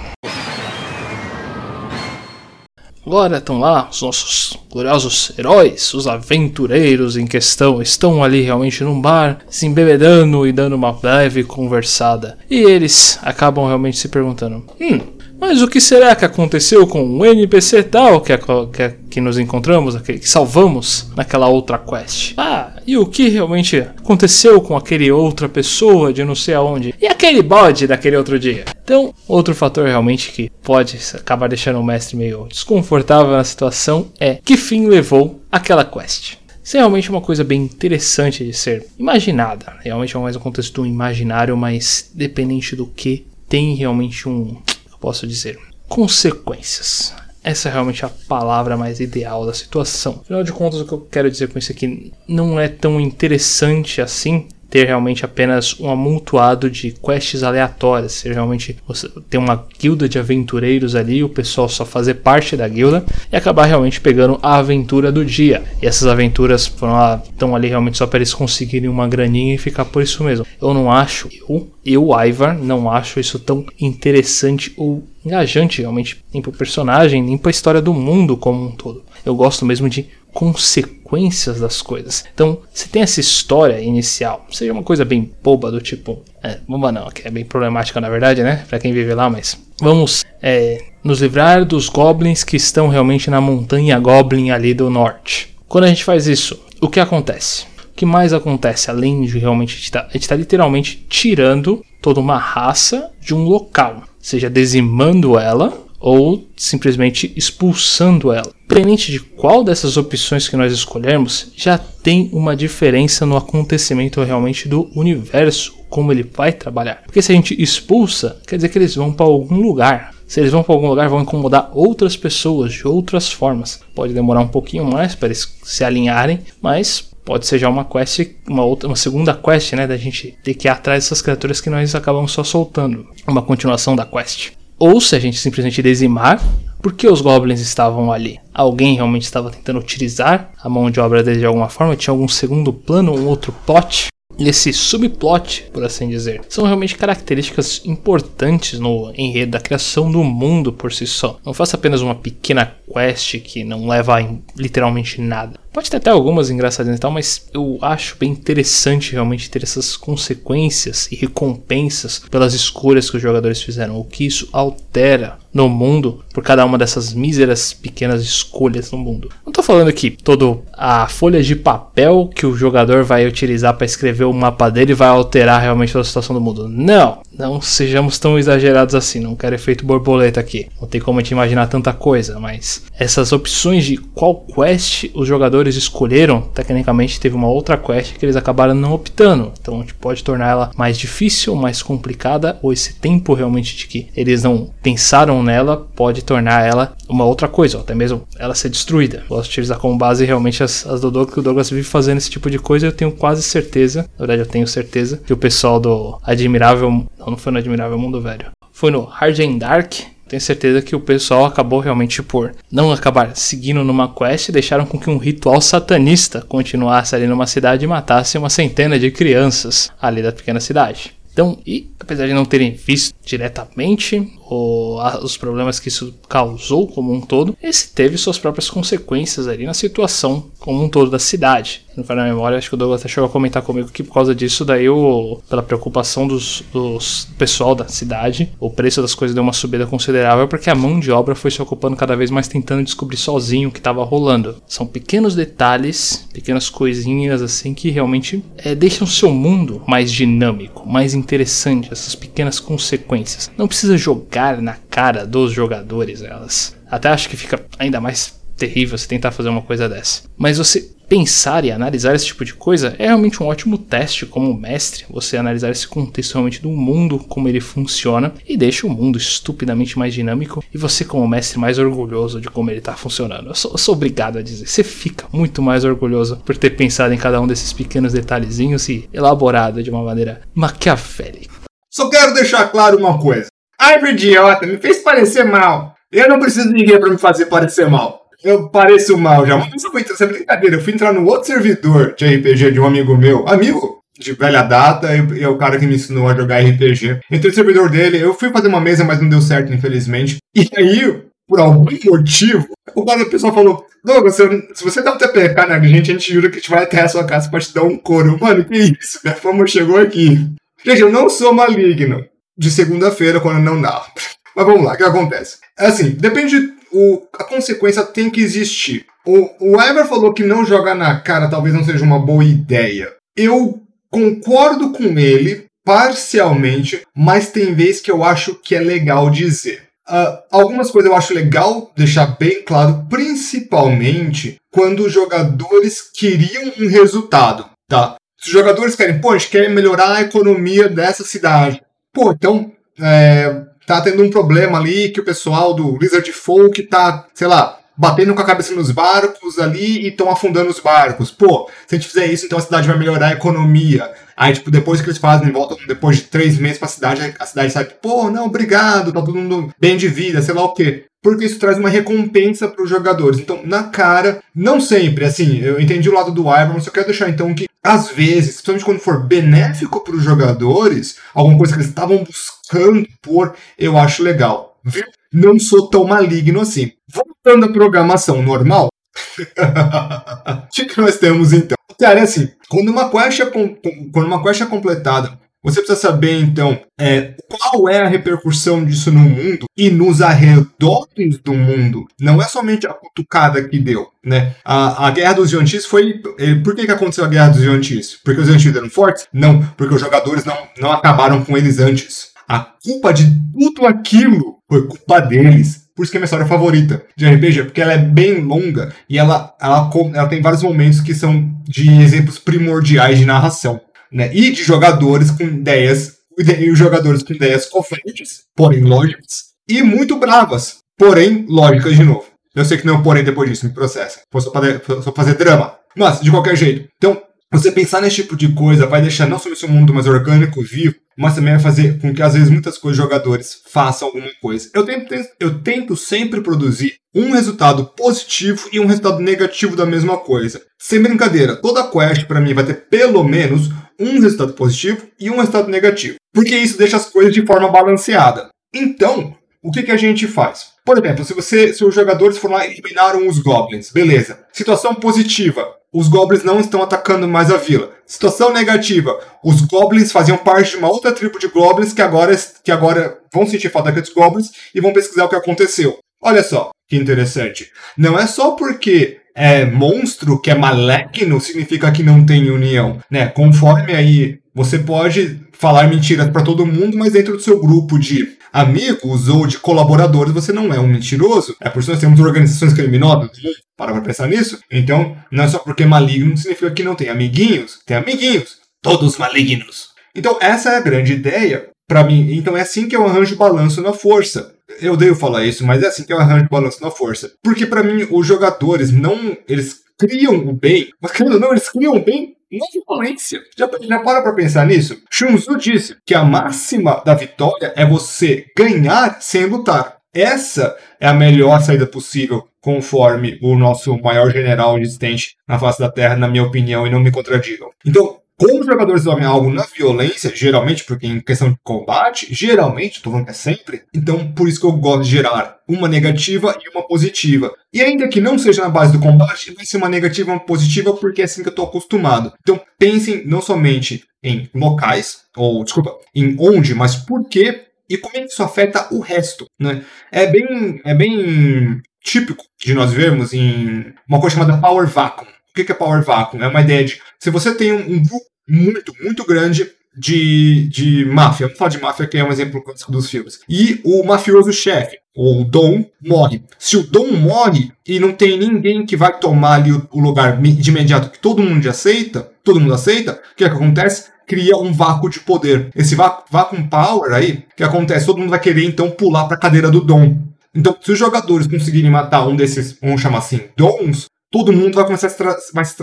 [3.05, 8.99] Agora estão lá os nossos gloriosos heróis, os aventureiros em questão, estão ali realmente num
[8.99, 12.35] bar, se embebedando e dando uma leve conversada.
[12.49, 14.99] E eles acabam realmente se perguntando: Hum,
[15.39, 19.95] mas o que será que aconteceu com o NPC tal que, que, que nos encontramos,
[20.01, 22.33] que salvamos naquela outra quest?
[22.37, 26.93] Ah, e o que realmente aconteceu com aquele outra pessoa de não sei aonde?
[27.01, 28.65] E aquele bode daquele outro dia?
[28.83, 34.39] Então, outro fator realmente que pode acabar deixando o mestre meio desconfortável na situação é
[34.43, 36.37] que fim levou aquela quest.
[36.63, 39.73] Isso é realmente uma coisa bem interessante de ser imaginada.
[39.83, 44.57] Realmente é mais um contexto imaginário, mas dependente do que tem realmente um
[45.05, 45.59] posso dizer?
[45.87, 47.13] Consequências.
[47.43, 50.21] Essa é realmente a palavra mais ideal da situação.
[50.23, 54.01] Afinal de contas, o que eu quero dizer com isso aqui não é tão interessante
[54.01, 60.09] assim ter realmente apenas um amontoado de quests aleatórias, ser realmente você ter uma guilda
[60.09, 64.57] de aventureiros ali, o pessoal só fazer parte da guilda e acabar realmente pegando a
[64.57, 65.63] aventura do dia.
[65.81, 70.03] E essas aventuras estão ali realmente só para eles conseguirem uma graninha e ficar por
[70.03, 70.45] isso mesmo.
[70.61, 76.41] Eu não acho, eu, eu Ivar, não acho isso tão interessante ou engajante realmente nem
[76.41, 79.03] pro personagem, nem pra história do mundo como um todo.
[79.25, 82.25] Eu gosto mesmo de consequências das coisas.
[82.33, 86.91] Então, se tem essa história inicial, seja uma coisa bem boba do tipo, é, bomba
[86.91, 90.83] não, que é bem problemática na verdade, né, para quem vive lá, mas vamos é,
[91.01, 95.55] nos livrar dos goblins que estão realmente na montanha Goblin ali do norte.
[95.69, 97.63] Quando a gente faz isso, o que acontece?
[97.85, 102.37] O que mais acontece além de realmente a gente tá, tá literalmente tirando toda uma
[102.37, 108.51] raça de um local, seja dizimando ela ou simplesmente expulsando ela.
[108.65, 114.67] Independente de qual dessas opções que nós escolhermos, já tem uma diferença no acontecimento realmente
[114.67, 117.03] do universo, como ele vai trabalhar.
[117.05, 120.13] Porque se a gente expulsa, quer dizer que eles vão para algum lugar.
[120.27, 123.79] Se eles vão para algum lugar, vão incomodar outras pessoas de outras formas.
[123.93, 128.27] Pode demorar um pouquinho mais para eles se alinharem, mas pode ser já uma quest,
[128.47, 131.69] uma outra, uma segunda quest, né, da gente ter que ir atrás dessas criaturas que
[131.69, 136.41] nós acabamos só soltando, uma continuação da quest ou se a gente simplesmente dizimar,
[136.85, 138.39] porque os goblins estavam ali?
[138.53, 141.95] Alguém realmente estava tentando utilizar a mão de obra deles de alguma forma?
[141.95, 144.09] Tinha algum segundo plano, um outro plot?
[144.37, 150.73] esse subplot, por assim dizer, são realmente características importantes no enredo da criação do mundo
[150.73, 151.39] por si só.
[151.45, 155.59] Não faça apenas uma pequena quest que não leva a literalmente nada.
[155.75, 159.97] Pode ter até algumas engraçadinhas e tal, mas eu acho bem interessante realmente ter essas
[159.97, 163.99] consequências e recompensas pelas escolhas que os jogadores fizeram.
[163.99, 169.29] O que isso altera no mundo por cada uma dessas míseras pequenas escolhas no mundo.
[169.45, 173.85] Não estou falando que toda a folha de papel que o jogador vai utilizar para
[173.85, 176.69] escrever o mapa dele vai alterar realmente a situação do mundo.
[176.69, 179.19] Não, não sejamos tão exagerados assim.
[179.19, 180.67] Não quero efeito borboleta aqui.
[180.79, 185.27] Não tem como a gente imaginar tanta coisa, mas essas opções de qual quest os
[185.27, 189.51] jogadores escolheram, tecnicamente teve uma outra quest que eles acabaram não optando.
[189.59, 193.87] Então a gente pode tornar ela mais difícil, mais complicada, ou esse tempo realmente de
[193.87, 198.55] que eles não pensaram nela pode tornar ela uma outra coisa, ou até mesmo ela
[198.55, 199.23] ser destruída.
[199.27, 202.29] Posso utilizar como base realmente as, as do Douglas, que o Douglas vive fazendo esse
[202.29, 202.87] tipo de coisa.
[202.87, 207.31] Eu tenho quase certeza, na verdade eu tenho certeza, que o pessoal do Admirável, não,
[207.31, 209.93] não foi no Admirável Mundo Velho, foi no Hard and Dark,
[210.27, 214.49] tenho certeza que o pessoal acabou realmente por não acabar seguindo numa quest.
[214.49, 219.11] Deixaram com que um ritual satanista continuasse ali numa cidade e matasse uma centena de
[219.11, 221.13] crianças ali da pequena cidade.
[221.31, 226.87] Então, e apesar de não terem visto diretamente o, a, os problemas que isso causou
[226.87, 231.19] como um todo, esse teve suas próprias consequências ali na situação como um todo da
[231.19, 234.03] cidade não foi na memória, acho que o Douglas até chegou a comentar comigo que
[234.03, 239.15] por causa disso, daí o, pela preocupação dos, dos pessoal da cidade, o preço das
[239.15, 242.29] coisas deu uma subida considerável porque a mão de obra foi se ocupando cada vez
[242.29, 244.57] mais tentando descobrir sozinho o que estava rolando.
[244.67, 250.87] São pequenos detalhes, pequenas coisinhas assim que realmente é, deixam o seu mundo mais dinâmico,
[250.87, 253.49] mais interessante, essas pequenas consequências.
[253.57, 256.75] Não precisa jogar na cara dos jogadores elas.
[256.89, 260.23] Até acho que fica ainda mais terrível você tentar fazer uma coisa dessa.
[260.37, 264.53] Mas você pensar e analisar esse tipo de coisa é realmente um ótimo teste como
[264.53, 265.05] mestre.
[265.09, 269.97] Você analisar esse contexto realmente do mundo, como ele funciona, e deixa o mundo estupidamente
[269.97, 273.49] mais dinâmico e você, como mestre, mais orgulhoso de como ele está funcionando.
[273.49, 277.13] Eu sou, eu sou obrigado a dizer, você fica muito mais orgulhoso por ter pensado
[277.13, 281.53] em cada um desses pequenos detalhezinhos e elaborado de uma maneira maquiavélica.
[281.91, 283.47] Só quero deixar claro uma coisa.
[283.85, 285.93] Ai, idiota, me fez parecer mal.
[286.11, 288.25] Eu não preciso de ninguém para me fazer parecer mal.
[288.43, 289.57] Eu pareço mal já.
[289.57, 290.75] Mas eu fui entrar, brincadeira.
[290.75, 293.47] Eu fui entrar no outro servidor de RPG de um amigo meu.
[293.47, 297.19] Amigo de velha data, e é o cara que me ensinou a jogar RPG.
[297.29, 300.37] Entrei no servidor dele, eu fui fazer uma mesa, mas não deu certo, infelizmente.
[300.55, 305.65] E aí, por algum motivo, o cara, pessoal falou: Douglas, se você dá um TPK
[305.67, 307.73] na gente, a gente jura que a gente vai até a sua casa pra te
[307.73, 308.37] dar um couro.
[308.41, 309.19] Mano, que isso?
[309.23, 310.49] Minha fama chegou aqui.
[310.83, 312.25] Gente, eu não sou maligno.
[312.57, 314.11] De segunda-feira, quando não narro.
[314.55, 315.57] Mas vamos lá, o que acontece?
[315.77, 316.73] É assim, depende.
[316.91, 319.05] O, a consequência tem que existir.
[319.25, 323.11] O, o Ever falou que não jogar na cara talvez não seja uma boa ideia.
[323.35, 329.83] Eu concordo com ele parcialmente, mas tem vezes que eu acho que é legal dizer.
[330.07, 336.87] Uh, algumas coisas eu acho legal deixar bem claro, principalmente quando os jogadores queriam um
[336.87, 338.15] resultado, tá?
[338.39, 341.81] Se os jogadores querem, pô, a gente quer melhorar a economia dessa cidade.
[342.15, 347.27] Pô, então é, tá tendo um problema ali que o pessoal do Lizard Folk tá,
[347.33, 351.29] sei lá, batendo com a cabeça nos barcos ali e estão afundando os barcos.
[351.29, 354.09] Pô, se a gente fizer isso, então a cidade vai melhorar a economia.
[354.37, 357.73] Aí, tipo, depois que eles fazem, voltam depois de três meses pra cidade, a cidade
[357.73, 361.05] sabe, pô, não, obrigado, tá todo mundo bem de vida, sei lá o quê.
[361.21, 363.39] Porque isso traz uma recompensa para os jogadores.
[363.39, 367.07] Então, na cara, não sempre, assim, eu entendi o lado do Ivan, mas eu quero
[367.07, 371.79] deixar então que, às vezes, principalmente quando for benéfico para os jogadores, alguma coisa que
[371.79, 374.79] eles estavam buscando por, eu acho legal.
[374.83, 375.05] Viu?
[375.31, 376.93] Não sou tão maligno assim.
[377.07, 378.89] Voltando à programação normal,
[379.37, 381.77] o que nós temos então?
[381.99, 386.39] Cara, é assim, quando uma quest é, quando uma quest é completada, você precisa saber
[386.39, 392.05] então é, qual é a repercussão disso no mundo e nos arredores do mundo.
[392.21, 394.53] Não é somente a cutucada que deu, né?
[394.63, 396.21] A, a guerra dos Yontis foi.
[396.37, 398.19] Eh, por que, que aconteceu a guerra dos Yontis?
[398.23, 399.25] Porque os Yontis eram fortes?
[399.33, 402.29] Não, porque os jogadores não, não acabaram com eles antes.
[402.47, 405.83] A culpa de tudo aquilo foi culpa deles.
[405.95, 409.17] Por isso que é minha história favorita de RPG, porque ela é bem longa e
[409.17, 413.81] ela, ela, ela tem vários momentos que são de exemplos primordiais de narração.
[414.15, 414.33] Né?
[414.33, 420.77] E de jogadores com ideias, e jogadores com ideias coferentes, porém lógicas, e muito bravas,
[420.97, 422.25] porém lógicas de novo.
[422.55, 424.21] Eu sei que não porém depois disso, me processa.
[424.31, 425.77] Vou só fazer, só fazer drama.
[425.97, 426.87] Mas, de qualquer jeito.
[426.95, 430.61] Então, você pensar nesse tipo de coisa vai deixar não só esse mundo mais orgânico,
[430.61, 434.69] vivo, mas também vai fazer com que às vezes muitas coisas jogadores façam alguma coisa.
[434.73, 440.17] Eu tento, eu tento sempre produzir um resultado positivo e um resultado negativo da mesma
[440.17, 440.61] coisa.
[440.79, 445.37] Sem brincadeira, toda quest para mim vai ter pelo menos um resultado positivo e um
[445.37, 448.49] resultado negativo, porque isso deixa as coisas de forma balanceada.
[448.73, 450.75] Então, o que, que a gente faz?
[450.85, 454.37] Por exemplo, se você, se os jogadores foram lá e eliminaram os goblins, beleza.
[454.53, 457.89] Situação positiva, os goblins não estão atacando mais a vila.
[458.05, 462.71] Situação negativa, os goblins faziam parte de uma outra tribo de goblins que agora, que
[462.71, 465.97] agora vão sentir falta daqueles goblins e vão pesquisar o que aconteceu.
[466.21, 467.71] Olha só, que interessante.
[467.97, 473.25] Não é só porque é monstro que é maligno significa que não tem união, né?
[473.27, 478.37] Conforme aí você pode falar mentiras para todo mundo, mas dentro do seu grupo de
[478.55, 481.57] amigos ou de colaboradores você não é um mentiroso.
[481.59, 483.31] É por isso nós temos organizações criminosas.
[483.77, 484.59] Para pra pensar nisso?
[484.71, 487.79] Então, não é só porque é maligno significa que não tem amiguinhos.
[487.85, 488.59] Tem amiguinhos.
[488.81, 489.89] Todos malignos.
[490.15, 492.33] Então, essa é a grande ideia para mim.
[492.33, 494.53] Então, é assim que eu arranjo balanço na força.
[494.79, 497.33] Eu devo falar isso, mas é assim que eu arranjo balanço na força.
[497.43, 499.37] Porque para mim, os jogadores não.
[499.49, 503.41] Eles criam o bem, mas querendo não, eles criam o bem na violência.
[503.57, 505.01] Já, já para pra pensar nisso?
[505.11, 509.97] Shun Tzu disse que a máxima da vitória é você ganhar sem lutar.
[510.13, 515.91] Essa é a melhor saída possível, conforme o nosso maior general existente na face da
[515.91, 517.69] Terra, na minha opinião, e não me contradigam.
[517.85, 523.01] Então, como os jogadores resolvem algo na violência, geralmente, porque em questão de combate, geralmente,
[523.01, 526.57] tô falando que é sempre, então por isso que eu gosto de gerar uma negativa
[526.63, 527.53] e uma positiva.
[527.73, 530.45] E ainda que não seja na base do combate, vai ser uma negativa e uma
[530.45, 532.33] positiva porque é assim que eu tô acostumado.
[532.41, 538.17] Então pensem não somente em locais, ou desculpa, em onde, mas por quê e como
[538.17, 539.85] é que isso afeta o resto, né?
[540.11, 545.27] É bem, é bem típico de nós vermos em uma coisa chamada Power Vacuum.
[545.57, 546.43] O que é Power Vacuum?
[546.43, 551.47] É uma ideia de se você tem um, grupo muito, muito grande de, de máfia.
[551.47, 553.39] Vamos falar de máfia, que é um exemplo clássico dos filmes.
[553.47, 556.43] E o mafioso chefe, o Dom, morre.
[556.59, 560.41] Se o Dom morre e não tem ninguém que vai tomar ali o, o lugar
[560.41, 564.13] de imediato que todo mundo aceita, todo mundo aceita, o que, é que acontece?
[564.27, 565.69] cria um vácuo de poder.
[565.75, 569.69] Esse vácuo power aí, que acontece, todo mundo vai querer então pular para a cadeira
[569.69, 570.17] do dom.
[570.53, 574.85] Então, se os jogadores conseguirem matar um desses, vamos chamar assim, dons, todo mundo vai
[574.85, 575.75] começar a se, vai se.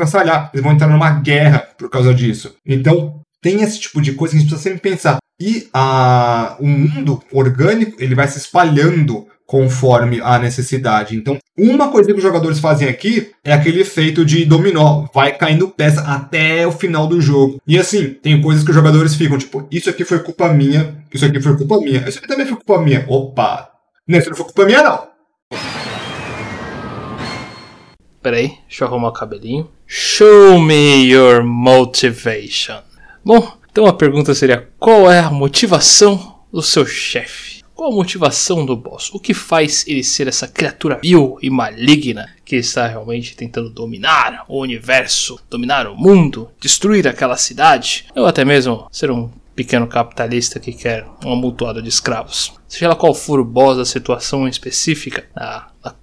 [0.52, 2.54] Eles vão entrar numa guerra por causa disso.
[2.66, 5.18] Então, tem esse tipo de coisa que a gente precisa sempre pensar.
[5.40, 11.16] E a, o mundo orgânico, ele vai se espalhando conforme a necessidade.
[11.16, 15.68] Então, uma coisa que os jogadores fazem aqui é aquele efeito de dominó, vai caindo
[15.68, 17.60] peça até o final do jogo.
[17.66, 21.26] E assim, tem coisas que os jogadores ficam tipo, isso aqui foi culpa minha, isso
[21.26, 23.04] aqui foi culpa minha, isso aqui também foi culpa minha.
[23.08, 23.68] Opa,
[24.08, 25.12] não, isso não foi culpa minha não.
[28.22, 29.68] Peraí, deixa eu arrumar o cabelinho.
[29.84, 32.78] Show me your motivation.
[33.24, 37.62] Bom, então a pergunta seria: qual é a motivação do seu chefe?
[37.74, 39.10] Qual a motivação do boss?
[39.12, 44.44] O que faz ele ser essa criatura vil e maligna que está realmente tentando dominar
[44.46, 50.60] o universo, dominar o mundo, destruir aquela cidade, ou até mesmo ser um pequeno capitalista
[50.60, 52.52] que quer um amontoado de escravos?
[52.72, 55.28] Seja lá qual for o boss da situação específica,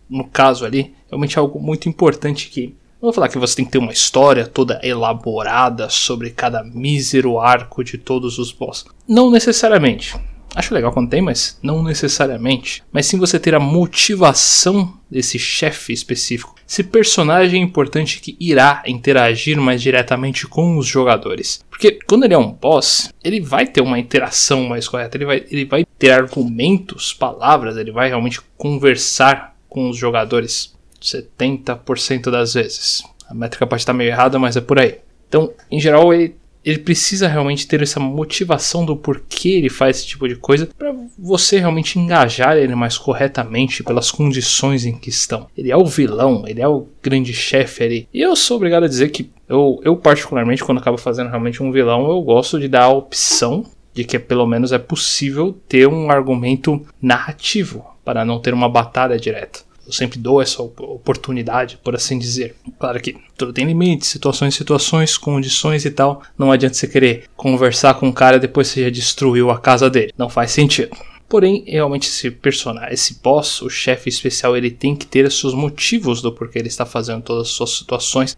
[0.07, 3.65] no caso ali, realmente é algo muito importante que não vou falar que você tem
[3.65, 8.86] que ter uma história toda elaborada sobre cada mísero arco de todos os boss.
[9.07, 10.15] Não necessariamente.
[10.56, 12.84] Acho legal quando tem, mas não necessariamente.
[12.91, 16.56] Mas sim você ter a motivação desse chefe específico.
[16.68, 21.64] Esse personagem importante que irá interagir mais diretamente com os jogadores.
[21.70, 25.18] Porque quando ele é um boss, ele vai ter uma interação mais correta.
[25.18, 32.30] Ele vai, ele vai ter argumentos, palavras, ele vai realmente conversar com os jogadores 70%
[32.30, 33.04] das vezes.
[33.28, 35.00] A métrica pode estar meio errada, mas é por aí.
[35.28, 36.36] Então, em geral, ele,
[36.70, 40.93] ele precisa realmente ter essa motivação do porquê ele faz esse tipo de coisa para
[41.17, 45.47] você realmente engajar ele mais corretamente pelas condições em que estão.
[45.57, 48.07] Ele é o vilão, ele é o grande chefe ali.
[48.13, 51.72] E eu sou obrigado a dizer que eu, eu particularmente, quando acabo fazendo realmente um
[51.72, 56.11] vilão, eu gosto de dar a opção de que pelo menos é possível ter um
[56.11, 59.61] argumento narrativo para não ter uma batalha direta.
[59.90, 62.56] Eu sempre dou essa oportunidade, por assim dizer.
[62.80, 66.22] Claro que tudo tem limites, situações, situações, condições e tal.
[66.38, 70.14] Não adianta você querer conversar com um cara depois você já destruiu a casa dele.
[70.16, 70.96] Não faz sentido.
[71.28, 75.54] Porém, realmente esse personagem, esse boss, o chefe especial, ele tem que ter os seus
[75.54, 78.36] motivos do porquê ele está fazendo todas as suas situações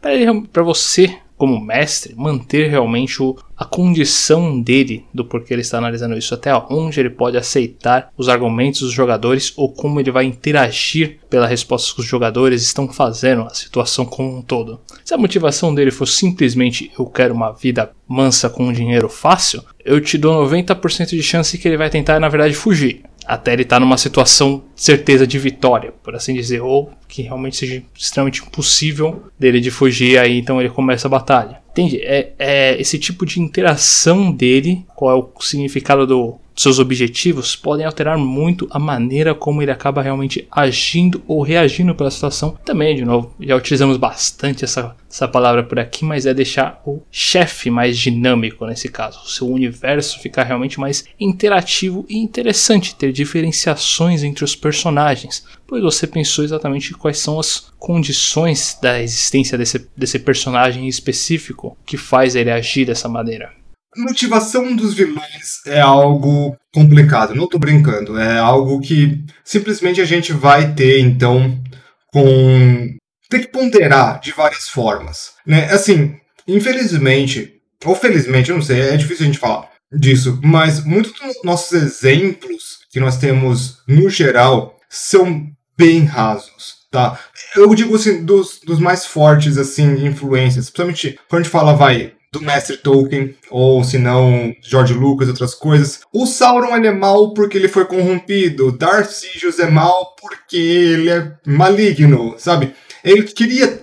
[0.51, 6.15] para você como mestre, manter realmente o, a condição dele do porquê ele está analisando
[6.15, 11.17] isso, até onde ele pode aceitar os argumentos dos jogadores ou como ele vai interagir
[11.31, 14.81] pela resposta que os jogadores estão fazendo, a situação como um todo.
[15.03, 19.99] Se a motivação dele for simplesmente eu quero uma vida mansa com dinheiro fácil, eu
[19.99, 23.77] te dou 90% de chance que ele vai tentar, na verdade, fugir até ele estar
[23.77, 29.23] tá numa situação certeza de vitória, por assim dizer, ou que realmente seja extremamente impossível
[29.39, 31.61] dele de fugir, aí então ele começa a batalha.
[31.71, 32.01] Entende?
[32.01, 37.85] É, é esse tipo de interação dele, qual é o significado do, seus objetivos podem
[37.85, 42.57] alterar muito a maneira como ele acaba realmente agindo ou reagindo pela situação.
[42.63, 47.01] Também, de novo, já utilizamos bastante essa, essa palavra por aqui, mas é deixar o
[47.11, 49.21] chefe mais dinâmico nesse caso.
[49.23, 55.81] O seu universo ficar realmente mais interativo e interessante, ter diferenciações entre os personagens, pois
[55.81, 62.35] você pensou exatamente quais são as condições da existência desse, desse personagem específico que faz
[62.35, 63.60] ele agir dessa maneira
[63.95, 68.17] motivação dos vilões é algo complicado, não tô brincando.
[68.17, 71.61] É algo que simplesmente a gente vai ter, então,
[72.07, 72.95] com.
[73.29, 75.31] Tem que ponderar de várias formas.
[75.45, 75.65] Né?
[75.71, 76.15] Assim,
[76.47, 81.43] infelizmente, ou felizmente, eu não sei, é difícil a gente falar disso, mas muitos dos
[81.43, 86.81] nossos exemplos que nós temos no geral são bem rasos.
[86.91, 87.17] Tá?
[87.55, 92.13] Eu digo assim, dos, dos mais fortes assim, influências, principalmente quando a gente fala, vai,
[92.33, 96.01] do mestre Tolkien, ou se não, George Lucas e outras coisas.
[96.13, 98.71] O Sauron ele é mal porque ele foi corrompido.
[98.71, 102.73] Darth Sidious é mal porque ele é maligno, sabe?
[103.03, 103.81] Ele queria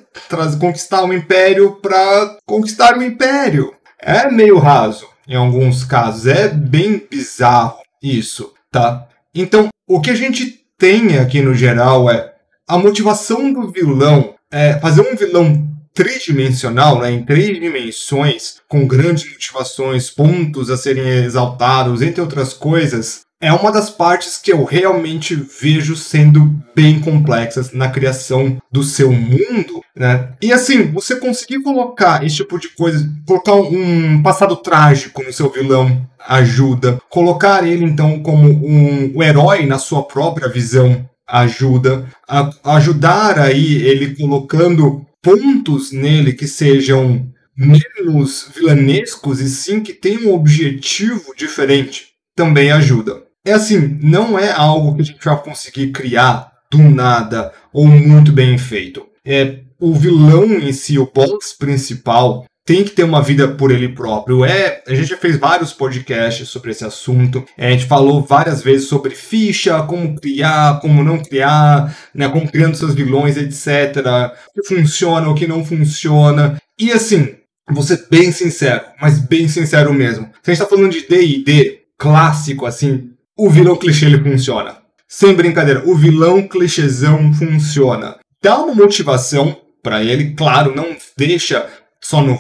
[0.59, 3.75] conquistar o Império para conquistar o Império.
[4.01, 9.07] É meio raso em alguns casos, é bem bizarro isso, tá?
[9.35, 12.33] Então, o que a gente tem aqui no geral é
[12.67, 15.69] a motivação do vilão é fazer um vilão
[15.99, 23.23] tridimensional, né, em três dimensões, com grandes motivações, pontos a serem exaltados, entre outras coisas,
[23.41, 29.11] é uma das partes que eu realmente vejo sendo bem complexas na criação do seu
[29.11, 30.33] mundo, Né?
[30.41, 35.51] E assim, você conseguir colocar esse tipo de coisa, colocar um passado trágico no seu
[35.51, 37.01] vilão ajuda.
[37.11, 42.07] Colocar ele então como um, um herói na sua própria visão ajuda.
[42.29, 50.31] A, ajudar aí ele colocando pontos nele que sejam menos vilanescos e sim que tenham
[50.31, 53.25] um objetivo diferente também ajuda.
[53.45, 58.31] É assim, não é algo que a gente vai conseguir criar do nada ou muito
[58.31, 59.07] bem feito.
[59.25, 63.89] É o vilão em si, o boss principal, tem que ter uma vida por ele
[63.89, 64.45] próprio.
[64.45, 67.43] É, a gente já fez vários podcasts sobre esse assunto.
[67.57, 72.47] É, a gente falou várias vezes sobre ficha, como criar, como não criar, né, como
[72.47, 74.05] criando seus vilões, etc.
[74.51, 76.61] O que funciona, o que não funciona.
[76.79, 77.37] E assim,
[77.71, 80.29] vou ser bem sincero, mas bem sincero mesmo.
[80.43, 84.77] Se a gente tá falando de D&D clássico, assim, o vilão clichê ele funciona.
[85.09, 88.17] Sem brincadeira, o vilão clichêzão funciona.
[88.43, 91.67] Dá uma motivação para ele, claro, não deixa
[92.01, 92.39] só no,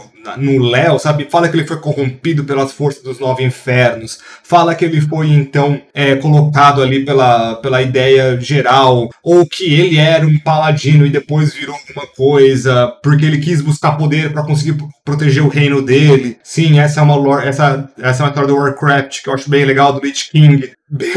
[0.70, 1.26] Léo, sabe?
[1.30, 4.18] Fala que ele foi corrompido pelas forças dos nove infernos.
[4.42, 9.08] Fala que ele foi, então, é, colocado ali pela, pela ideia geral.
[9.22, 13.92] Ou que ele era um paladino e depois virou alguma coisa porque ele quis buscar
[13.92, 16.38] poder para conseguir proteger o reino dele.
[16.42, 19.50] Sim, essa é uma lore, essa, essa é uma história do Warcraft que eu acho
[19.50, 20.70] bem legal, do Lich King.
[20.88, 21.12] Bem,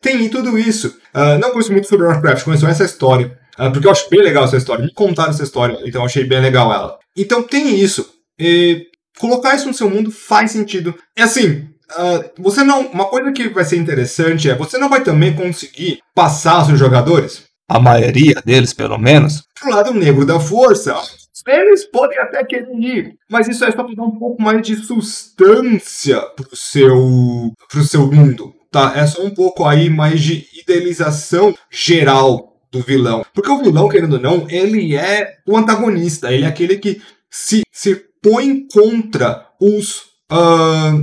[0.00, 0.98] tem tudo isso.
[1.14, 3.36] Uh, não conheço muito sobre Warcraft, conheço essa história.
[3.58, 4.84] Uh, porque eu acho bem legal essa história.
[4.84, 6.98] Me contaram essa história, então eu achei bem legal ela.
[7.16, 8.08] Então tem isso.
[8.38, 8.86] E
[9.18, 10.94] colocar isso no seu mundo faz sentido.
[11.16, 12.86] É assim, uh, você não.
[12.88, 17.44] Uma coisa que vai ser interessante é você não vai também conseguir passar seus jogadores,
[17.68, 20.94] a maioria deles pelo menos, pro lado negro da força.
[21.48, 24.74] Eles podem até querer ir, mas isso é só para dar um pouco mais de
[24.74, 28.94] substância pro seu, pro seu mundo, tá?
[28.96, 33.24] É só um pouco aí mais de idealização geral do vilão.
[33.34, 37.00] Porque o vilão, querendo ou não, ele é o antagonista, ele é aquele que
[37.30, 40.02] se, se põe contra os,
[40.32, 40.96] uh,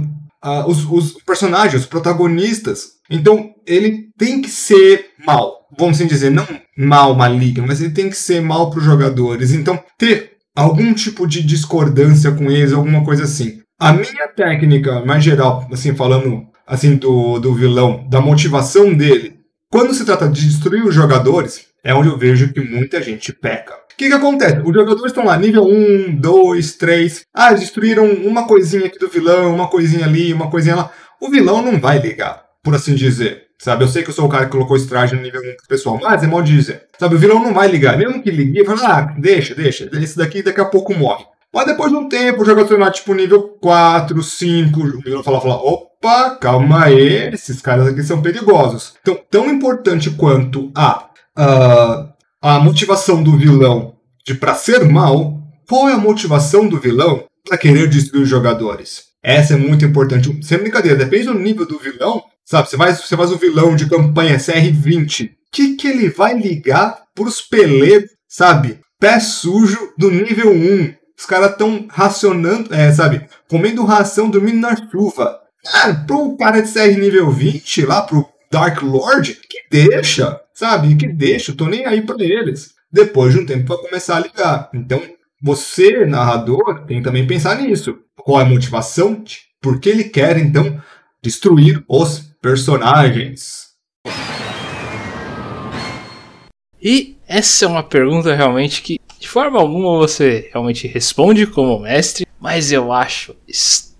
[0.45, 2.93] uh, os, os personagens, os protagonistas.
[3.09, 6.47] Então, ele tem que ser mal, vamos assim dizer, não
[6.77, 9.53] mal, maligno, mas ele tem que ser mal para os jogadores.
[9.53, 13.59] Então, ter algum tipo de discordância com eles, alguma coisa assim.
[13.79, 19.39] A minha técnica, mais geral, assim, falando assim do, do vilão, da motivação dele,
[19.73, 23.73] quando se trata de destruir os jogadores, é onde eu vejo que muita gente peca.
[23.73, 24.59] O que, que acontece?
[24.59, 27.25] Os jogadores estão lá, nível 1, 2, 3.
[27.33, 30.91] Ah, destruíram uma coisinha aqui do vilão, uma coisinha ali, uma coisinha lá.
[31.19, 33.47] O vilão não vai ligar, por assim dizer.
[33.57, 35.67] Sabe, eu sei que eu sou o cara que colocou esse traje no nível 1
[35.67, 36.83] pessoal, mas é de dizer.
[36.99, 37.97] Sabe, o vilão não vai ligar.
[37.97, 39.89] Mesmo que ligue, fala, ah, deixa, deixa.
[39.91, 41.25] Esse daqui daqui a pouco morre.
[41.51, 45.41] Mas depois de um tempo, o jogador lá, tipo, nível 4, 5, o vilão fala,
[45.41, 45.92] fala, opa,
[46.39, 48.93] calma aí, esses caras aqui são perigosos.
[49.01, 53.95] Então, tão importante quanto a, a a motivação do vilão
[54.25, 59.05] de para ser mal, qual é a motivação do vilão para querer destruir os jogadores?
[59.23, 60.45] Essa é muito importante.
[60.45, 62.21] Sem brincadeira, depende do nível do vilão.
[62.43, 65.29] Sabe, você faz, você faz um vilão de campanha CR20.
[65.29, 68.81] O que, que ele vai ligar pros peledos, sabe?
[68.99, 70.93] Pé sujo do nível 1.
[71.17, 73.25] Os caras estão racionando, é, sabe?
[73.47, 75.39] Comendo ração, dormindo na chuva.
[75.65, 80.95] Ah, pro cara de CR nível 20, lá pro Dark Lord, que deixa sabe?
[80.95, 82.73] Que deixa, eu tô nem aí para eles.
[82.91, 84.69] Depois de um tempo vai começar a ligar.
[84.73, 85.01] Então,
[85.41, 87.97] você, narrador, tem que também pensar nisso.
[88.15, 89.23] Qual é a motivação?
[89.59, 90.81] Por que ele quer, então,
[91.21, 93.73] destruir os personagens?
[96.81, 102.27] E essa é uma pergunta realmente que, de forma alguma, você realmente responde como mestre,
[102.39, 103.35] mas eu acho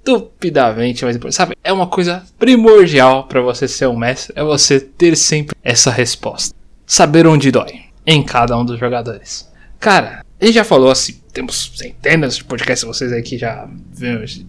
[0.06, 1.36] estupidamente mais importante.
[1.36, 5.90] Sabe, é uma coisa primordial para você ser um mestre, é você ter sempre essa
[5.90, 6.54] resposta.
[6.86, 9.50] Saber onde dói em cada um dos jogadores.
[9.80, 13.68] Cara, a gente já falou assim, temos centenas de podcasts, vocês aí que já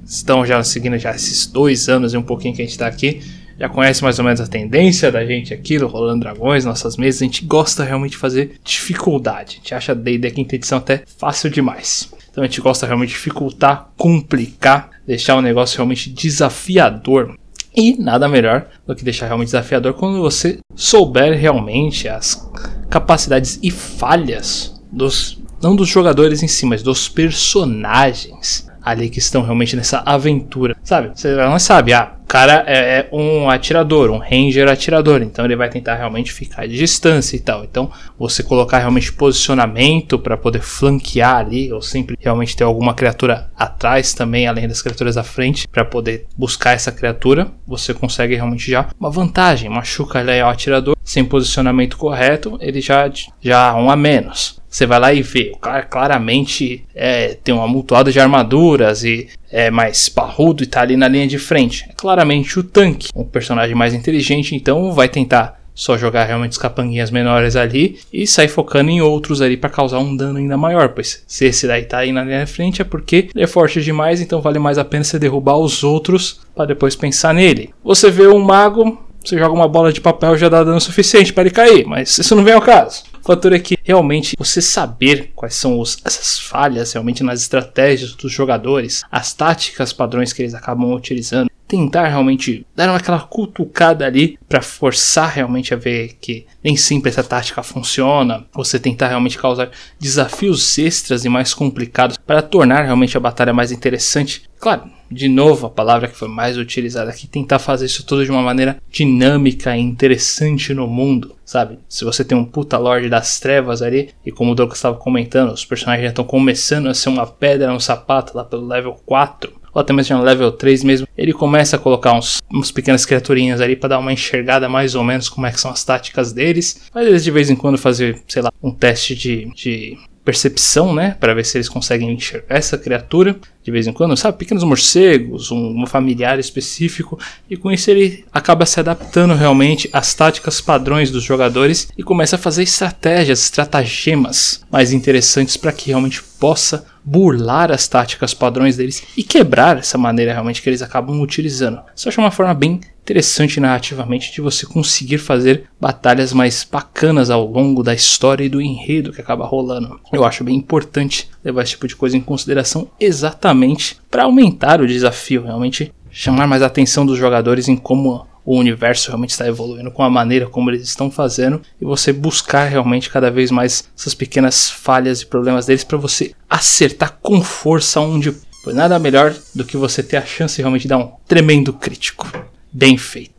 [0.05, 3.23] estão já seguindo já esses dois anos e um pouquinho que a gente tá aqui.
[3.59, 7.23] Já conhece mais ou menos a tendência da gente aqui do Rolando Dragões, nossas mesas.
[7.23, 9.53] A gente gosta realmente de fazer dificuldade.
[9.53, 12.11] A gente acha D&D quinta edição até fácil demais.
[12.35, 17.39] Então a gente gosta realmente de dificultar, complicar, deixar o negócio realmente desafiador.
[17.77, 22.51] E nada melhor do que deixar realmente desafiador quando você souber realmente as
[22.91, 29.43] capacidades e falhas dos não dos jogadores em si, mas dos personagens ali que estão
[29.43, 30.77] realmente nessa aventura.
[30.83, 31.11] Sabe?
[31.15, 35.57] Você não sabe, ah, o cara é, é, um atirador, um ranger atirador, então ele
[35.57, 37.65] vai tentar realmente ficar de distância e tal.
[37.65, 43.51] Então, você colocar realmente posicionamento para poder flanquear ali, ou sempre realmente ter alguma criatura
[43.57, 48.71] atrás também, além das criaturas à frente, para poder buscar essa criatura, você consegue realmente
[48.71, 49.71] já uma vantagem.
[49.71, 53.11] Machuca ali o atirador sem posicionamento correto, ele já
[53.41, 57.63] já um a menos você vai lá e vê, o cara claramente é, tem um
[57.63, 61.87] amontoado de armaduras e é mais parrudo e tá ali na linha de frente.
[61.89, 66.59] É claramente o tanque, um personagem mais inteligente, então vai tentar só jogar realmente os
[66.59, 70.89] capanguinhas menores ali e sair focando em outros ali para causar um dano ainda maior,
[70.89, 73.81] pois se esse daí tá aí na linha de frente é porque ele é forte
[73.81, 77.73] demais, então vale mais a pena você derrubar os outros para depois pensar nele.
[77.85, 81.45] Você vê um mago, você joga uma bola de papel já dá dano suficiente para
[81.45, 83.14] ele cair, mas isso não vem ao caso.
[83.25, 88.13] O fator é que realmente você saber quais são os, essas falhas realmente nas estratégias
[88.13, 94.39] dos jogadores, as táticas padrões que eles acabam utilizando, tentar realmente dar aquela cutucada ali
[94.47, 99.71] para forçar realmente a ver que nem sempre essa tática funciona, você tentar realmente causar
[99.99, 104.43] desafios extras e mais complicados para tornar realmente a batalha mais interessante.
[104.61, 108.31] Claro, de novo, a palavra que foi mais utilizada aqui, tentar fazer isso tudo de
[108.31, 111.79] uma maneira dinâmica e interessante no mundo, sabe?
[111.89, 115.53] Se você tem um puta Lorde das Trevas ali, e como o Douglas estava comentando,
[115.53, 119.65] os personagens já estão começando a ser uma pedra no sapato lá pelo level 4,
[119.75, 123.61] ou até mesmo no level 3 mesmo, ele começa a colocar uns, uns pequenas criaturinhas
[123.61, 126.89] ali para dar uma enxergada mais ou menos como é que são as táticas deles.
[126.95, 131.17] Mas eles de vez em quando fazer, sei lá, um teste de, de percepção, né,
[131.21, 135.51] para ver se eles conseguem enxergar essa criatura de vez em quando, sabe, pequenos morcegos,
[135.51, 137.19] um, familiar específico,
[137.49, 142.37] e com isso ele acaba se adaptando realmente às táticas padrões dos jogadores e começa
[142.37, 149.03] a fazer estratégias, estratagemas mais interessantes para que realmente possa burlar as táticas padrões deles
[149.17, 151.81] e quebrar essa maneira realmente que eles acabam utilizando.
[151.97, 157.29] Isso eu acho uma forma bem interessante narrativamente de você conseguir fazer batalhas mais bacanas
[157.29, 160.01] ao longo da história e do enredo que acaba rolando.
[160.11, 164.87] Eu acho bem importante levar esse tipo de coisa em consideração exatamente para aumentar o
[164.87, 169.91] desafio, realmente chamar mais a atenção dos jogadores em como o universo realmente está evoluindo
[169.91, 174.15] com a maneira como eles estão fazendo e você buscar realmente cada vez mais essas
[174.15, 179.63] pequenas falhas e problemas deles para você acertar com força onde Pois nada melhor do
[179.63, 182.27] que você ter a chance de realmente dar um tremendo crítico
[182.75, 183.33] bem feito.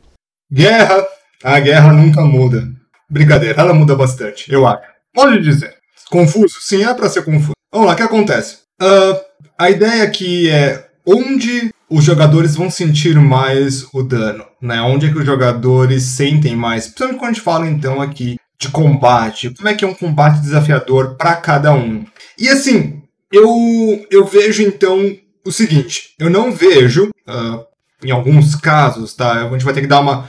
[0.51, 1.05] Guerra.
[1.43, 2.67] A guerra nunca muda.
[3.09, 4.81] Brincadeira, ela muda bastante, eu acho.
[5.13, 5.75] Pode dizer.
[6.09, 6.55] Confuso?
[6.61, 7.51] Sim, é para ser confuso.
[7.71, 8.59] Vamos lá, o que acontece?
[8.81, 9.19] Uh,
[9.59, 14.81] a ideia aqui é onde os jogadores vão sentir mais o dano, né?
[14.81, 16.87] Onde é que os jogadores sentem mais?
[16.87, 19.51] Principalmente quando a gente fala então aqui de combate.
[19.51, 22.05] Como é que é um combate desafiador para cada um?
[22.39, 25.15] E assim, eu eu vejo então
[25.45, 27.65] o seguinte, eu não vejo uh,
[28.05, 29.47] em alguns casos, tá?
[29.47, 30.27] A gente vai ter que dar uma.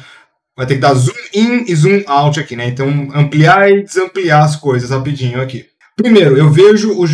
[0.56, 2.66] Vai ter que dar zoom in e zoom out aqui, né?
[2.66, 5.66] Então, ampliar e desampliar as coisas rapidinho aqui.
[5.96, 7.04] Primeiro, eu vejo o,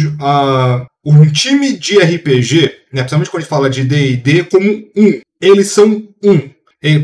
[1.05, 5.21] um time de RPG, né, principalmente quando a gente fala de D&D, como um.
[5.41, 6.51] Eles são um.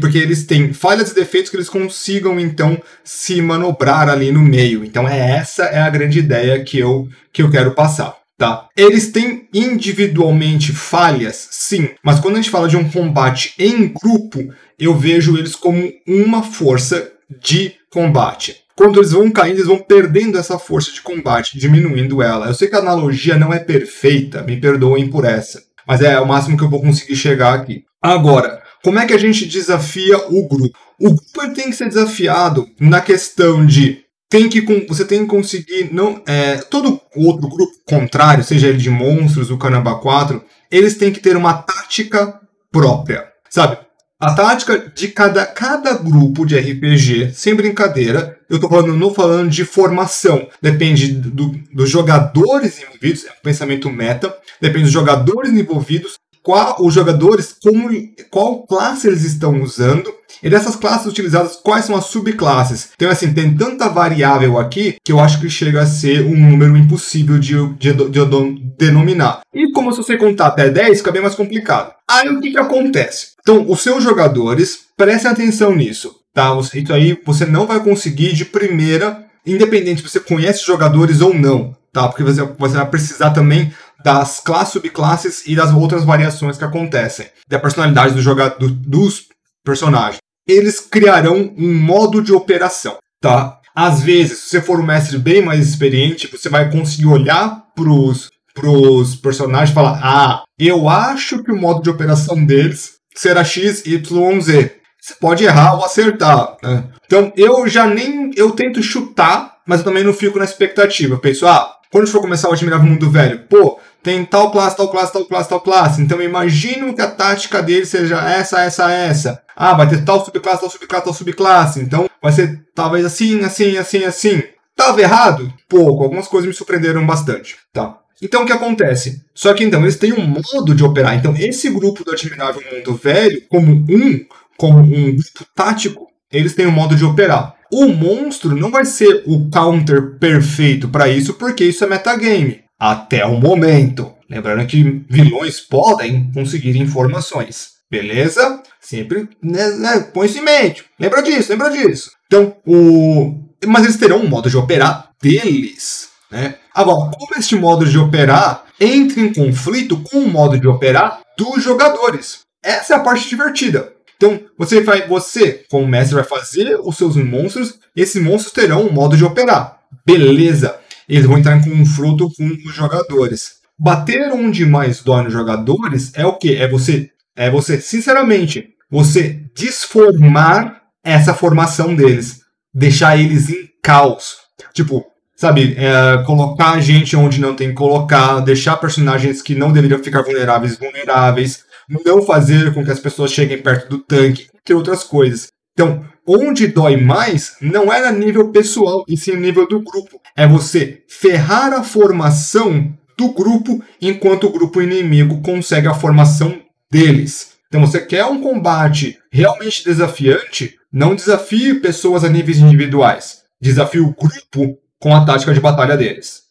[0.00, 4.84] Porque eles têm falhas e defeitos que eles consigam, então, se manobrar ali no meio.
[4.84, 8.17] Então, é essa é a grande ideia que eu, que eu quero passar.
[8.38, 8.68] Tá?
[8.76, 14.54] Eles têm individualmente falhas, sim, mas quando a gente fala de um combate em grupo,
[14.78, 18.62] eu vejo eles como uma força de combate.
[18.76, 22.46] Quando eles vão caindo, eles vão perdendo essa força de combate, diminuindo ela.
[22.46, 26.28] Eu sei que a analogia não é perfeita, me perdoem por essa, mas é o
[26.28, 27.84] máximo que eu vou conseguir chegar aqui.
[28.00, 30.78] Agora, como é que a gente desafia o grupo?
[31.00, 35.92] O grupo tem que ser desafiado na questão de tem que você tem que conseguir
[35.92, 41.12] não é, todo outro grupo contrário, seja ele de monstros, o Caramba 4, eles têm
[41.12, 43.78] que ter uma tática própria, sabe?
[44.20, 49.48] A tática de cada, cada grupo de RPG, sem brincadeira, eu tô falando, não falando
[49.48, 56.14] de formação, depende do, dos jogadores envolvidos, é um pensamento meta, depende dos jogadores envolvidos,
[56.42, 57.90] qual os jogadores, como,
[58.30, 60.12] qual classe eles estão usando,
[60.42, 62.90] e dessas classes utilizadas, quais são as subclasses?
[62.94, 66.76] Então, assim, tem tanta variável aqui que eu acho que chega a ser um número
[66.76, 69.40] impossível de, de, de, de denominar.
[69.52, 71.92] E como se você contar até 10, fica bem mais complicado.
[72.08, 73.32] Aí o que, que acontece?
[73.40, 76.56] Então, os seus jogadores, prestem atenção nisso, tá?
[76.74, 81.74] Isso aí você não vai conseguir de primeira, independente se você conhece jogadores ou não,
[81.92, 82.08] tá?
[82.08, 83.72] Porque você, você vai precisar também
[84.02, 87.26] das classes, subclasses e das outras variações que acontecem.
[87.48, 89.26] Da personalidade do jogador, dos
[89.64, 90.18] personagens
[90.48, 93.60] eles criarão um modo de operação, tá?
[93.76, 98.30] Às vezes, se você for um mestre bem mais experiente, você vai conseguir olhar pros,
[98.54, 103.84] pros personagens e falar: Ah, eu acho que o modo de operação deles será X,
[103.86, 104.74] Y, Z.
[105.00, 106.56] Você pode errar ou acertar.
[106.62, 106.84] Né?
[107.06, 108.32] Então, eu já nem.
[108.34, 111.14] Eu tento chutar, mas eu também não fico na expectativa.
[111.14, 114.88] Eu penso, ah, quando for começar o Admirável Mundo Velho, pô, tem tal classe, tal
[114.88, 116.02] classe, tal classe, tal classe.
[116.02, 119.42] Então, eu imagino que a tática dele seja essa, essa, essa.
[119.60, 121.80] Ah, vai ter tal subclasse, tal subclasse, tal subclasse.
[121.80, 124.42] Então vai ser talvez assim, assim, assim, assim.
[124.76, 125.52] Tava errado?
[125.68, 127.56] Pouco, algumas coisas me surpreenderam bastante.
[127.72, 127.98] Tá.
[128.22, 129.24] Então o que acontece?
[129.34, 131.16] Só que então eles têm um modo de operar.
[131.16, 134.24] Então esse grupo do Admirável Mundo Velho, como um,
[134.56, 137.56] como um grupo tático, eles têm um modo de operar.
[137.72, 142.62] O monstro não vai ser o counter perfeito para isso, porque isso é metagame.
[142.78, 144.14] Até o momento.
[144.30, 147.78] Lembrando que vilões podem conseguir informações.
[147.90, 148.62] Beleza?
[148.80, 150.84] Sempre né, né, põe isso em mente.
[151.00, 152.10] Lembra disso, lembra disso.
[152.26, 153.34] Então, o.
[153.66, 156.10] Mas eles terão um modo de operar deles.
[156.30, 156.56] Né?
[156.74, 161.62] Agora, como este modo de operar entra em conflito com o modo de operar dos
[161.62, 162.40] jogadores?
[162.62, 163.92] Essa é a parte divertida.
[164.16, 168.92] Então, você vai, você, como mestre, vai fazer os seus monstros, esses monstros terão um
[168.92, 169.78] modo de operar.
[170.04, 170.78] Beleza.
[171.08, 173.58] Eles vão entrar em confronto com os jogadores.
[173.78, 176.56] Bater onde mais dói nos jogadores é o que?
[176.56, 182.40] É você, é você, sinceramente, você desformar essa formação deles.
[182.74, 184.36] Deixar eles em caos.
[184.74, 185.06] Tipo,
[185.36, 190.22] sabe, é, colocar gente onde não tem que colocar, deixar personagens que não deveriam ficar
[190.22, 195.48] vulneráveis vulneráveis, não fazer com que as pessoas cheguem perto do tanque, entre outras coisas.
[195.72, 200.20] Então, onde dói mais não é a nível pessoal, e sim nível do grupo.
[200.36, 206.60] É você ferrar a formação do grupo enquanto o grupo inimigo consegue a formação
[206.90, 207.52] deles.
[207.68, 210.76] Então, você quer um combate realmente desafiante?
[210.92, 213.42] Não desafie pessoas a níveis individuais.
[213.60, 216.47] Desafie o grupo com a tática de batalha deles.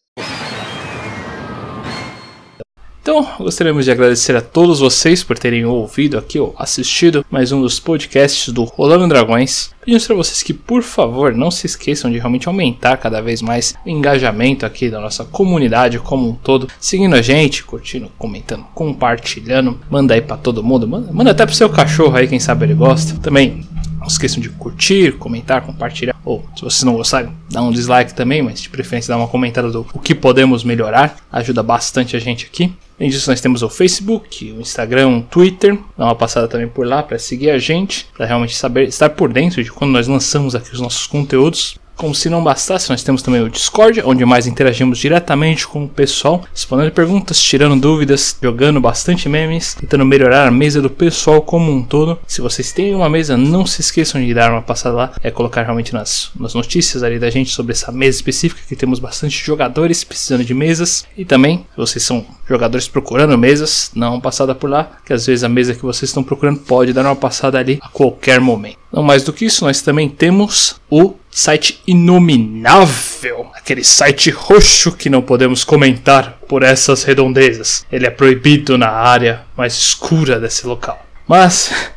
[3.07, 7.61] Então, gostaríamos de agradecer a todos vocês por terem ouvido aqui ou assistido mais um
[7.61, 9.71] dos podcasts do Rolando Dragões.
[9.79, 13.73] Pedimos para vocês que, por favor, não se esqueçam de realmente aumentar cada vez mais
[13.85, 19.79] o engajamento aqui da nossa comunidade como um todo, seguindo a gente, curtindo, comentando, compartilhando.
[19.89, 22.73] Manda aí para todo mundo, manda, manda até pro seu cachorro aí, quem sabe ele
[22.73, 23.17] gosta.
[23.21, 23.65] Também
[23.97, 26.19] não esqueçam de curtir, comentar, compartilhar.
[26.25, 29.71] Ou, se vocês não gostarem, dá um dislike também, mas de preferência dá uma comentada
[29.71, 31.15] do o que podemos melhorar.
[31.31, 32.73] Ajuda bastante a gente aqui.
[32.99, 35.77] Além disso, nós temos o Facebook, o Instagram, o Twitter.
[35.95, 39.31] Dá uma passada também por lá para seguir a gente, para realmente saber estar por
[39.31, 41.77] dentro de quando nós lançamos aqui os nossos conteúdos.
[41.97, 45.89] Como se não bastasse, nós temos também o Discord, onde mais interagimos diretamente com o
[45.89, 51.71] pessoal, respondendo perguntas, tirando dúvidas, jogando bastante memes, tentando melhorar a mesa do pessoal como
[51.71, 52.19] um todo.
[52.27, 55.63] Se vocês têm uma mesa, não se esqueçam de dar uma passada lá, é colocar
[55.63, 60.03] realmente nas, nas notícias ali da gente sobre essa mesa específica, que temos bastante jogadores
[60.03, 61.03] precisando de mesas.
[61.17, 65.43] E também, se vocês são jogadores procurando mesas, uma passada por lá, que às vezes
[65.43, 68.77] a mesa que vocês estão procurando pode dar uma passada ali a qualquer momento.
[68.93, 75.07] Não mais do que isso, nós também temos o site inominável, aquele site roxo que
[75.07, 77.85] não podemos comentar por essas redondezas.
[77.91, 81.05] Ele é proibido na área mais escura desse local.
[81.27, 81.91] Mas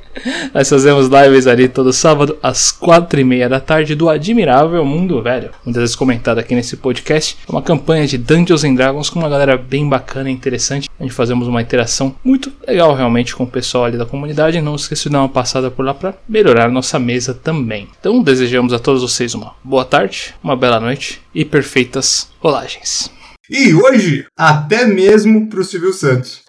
[0.53, 5.23] nós fazemos lives ali todo sábado às quatro e meia da tarde do Admirável Mundo
[5.23, 5.51] Velho.
[5.64, 7.37] Muitas vezes comentado aqui nesse podcast.
[7.49, 10.89] É uma campanha de Dungeons and Dragons com uma galera bem bacana e interessante.
[10.99, 14.61] A gente fazemos uma interação muito legal realmente com o pessoal ali da comunidade.
[14.61, 17.89] Não esqueça de dar uma passada por lá para melhorar nossa mesa também.
[17.99, 23.11] Então desejamos a todos vocês uma boa tarde, uma bela noite e perfeitas rolagens.
[23.49, 26.43] E hoje, até mesmo pro Silvio Santos.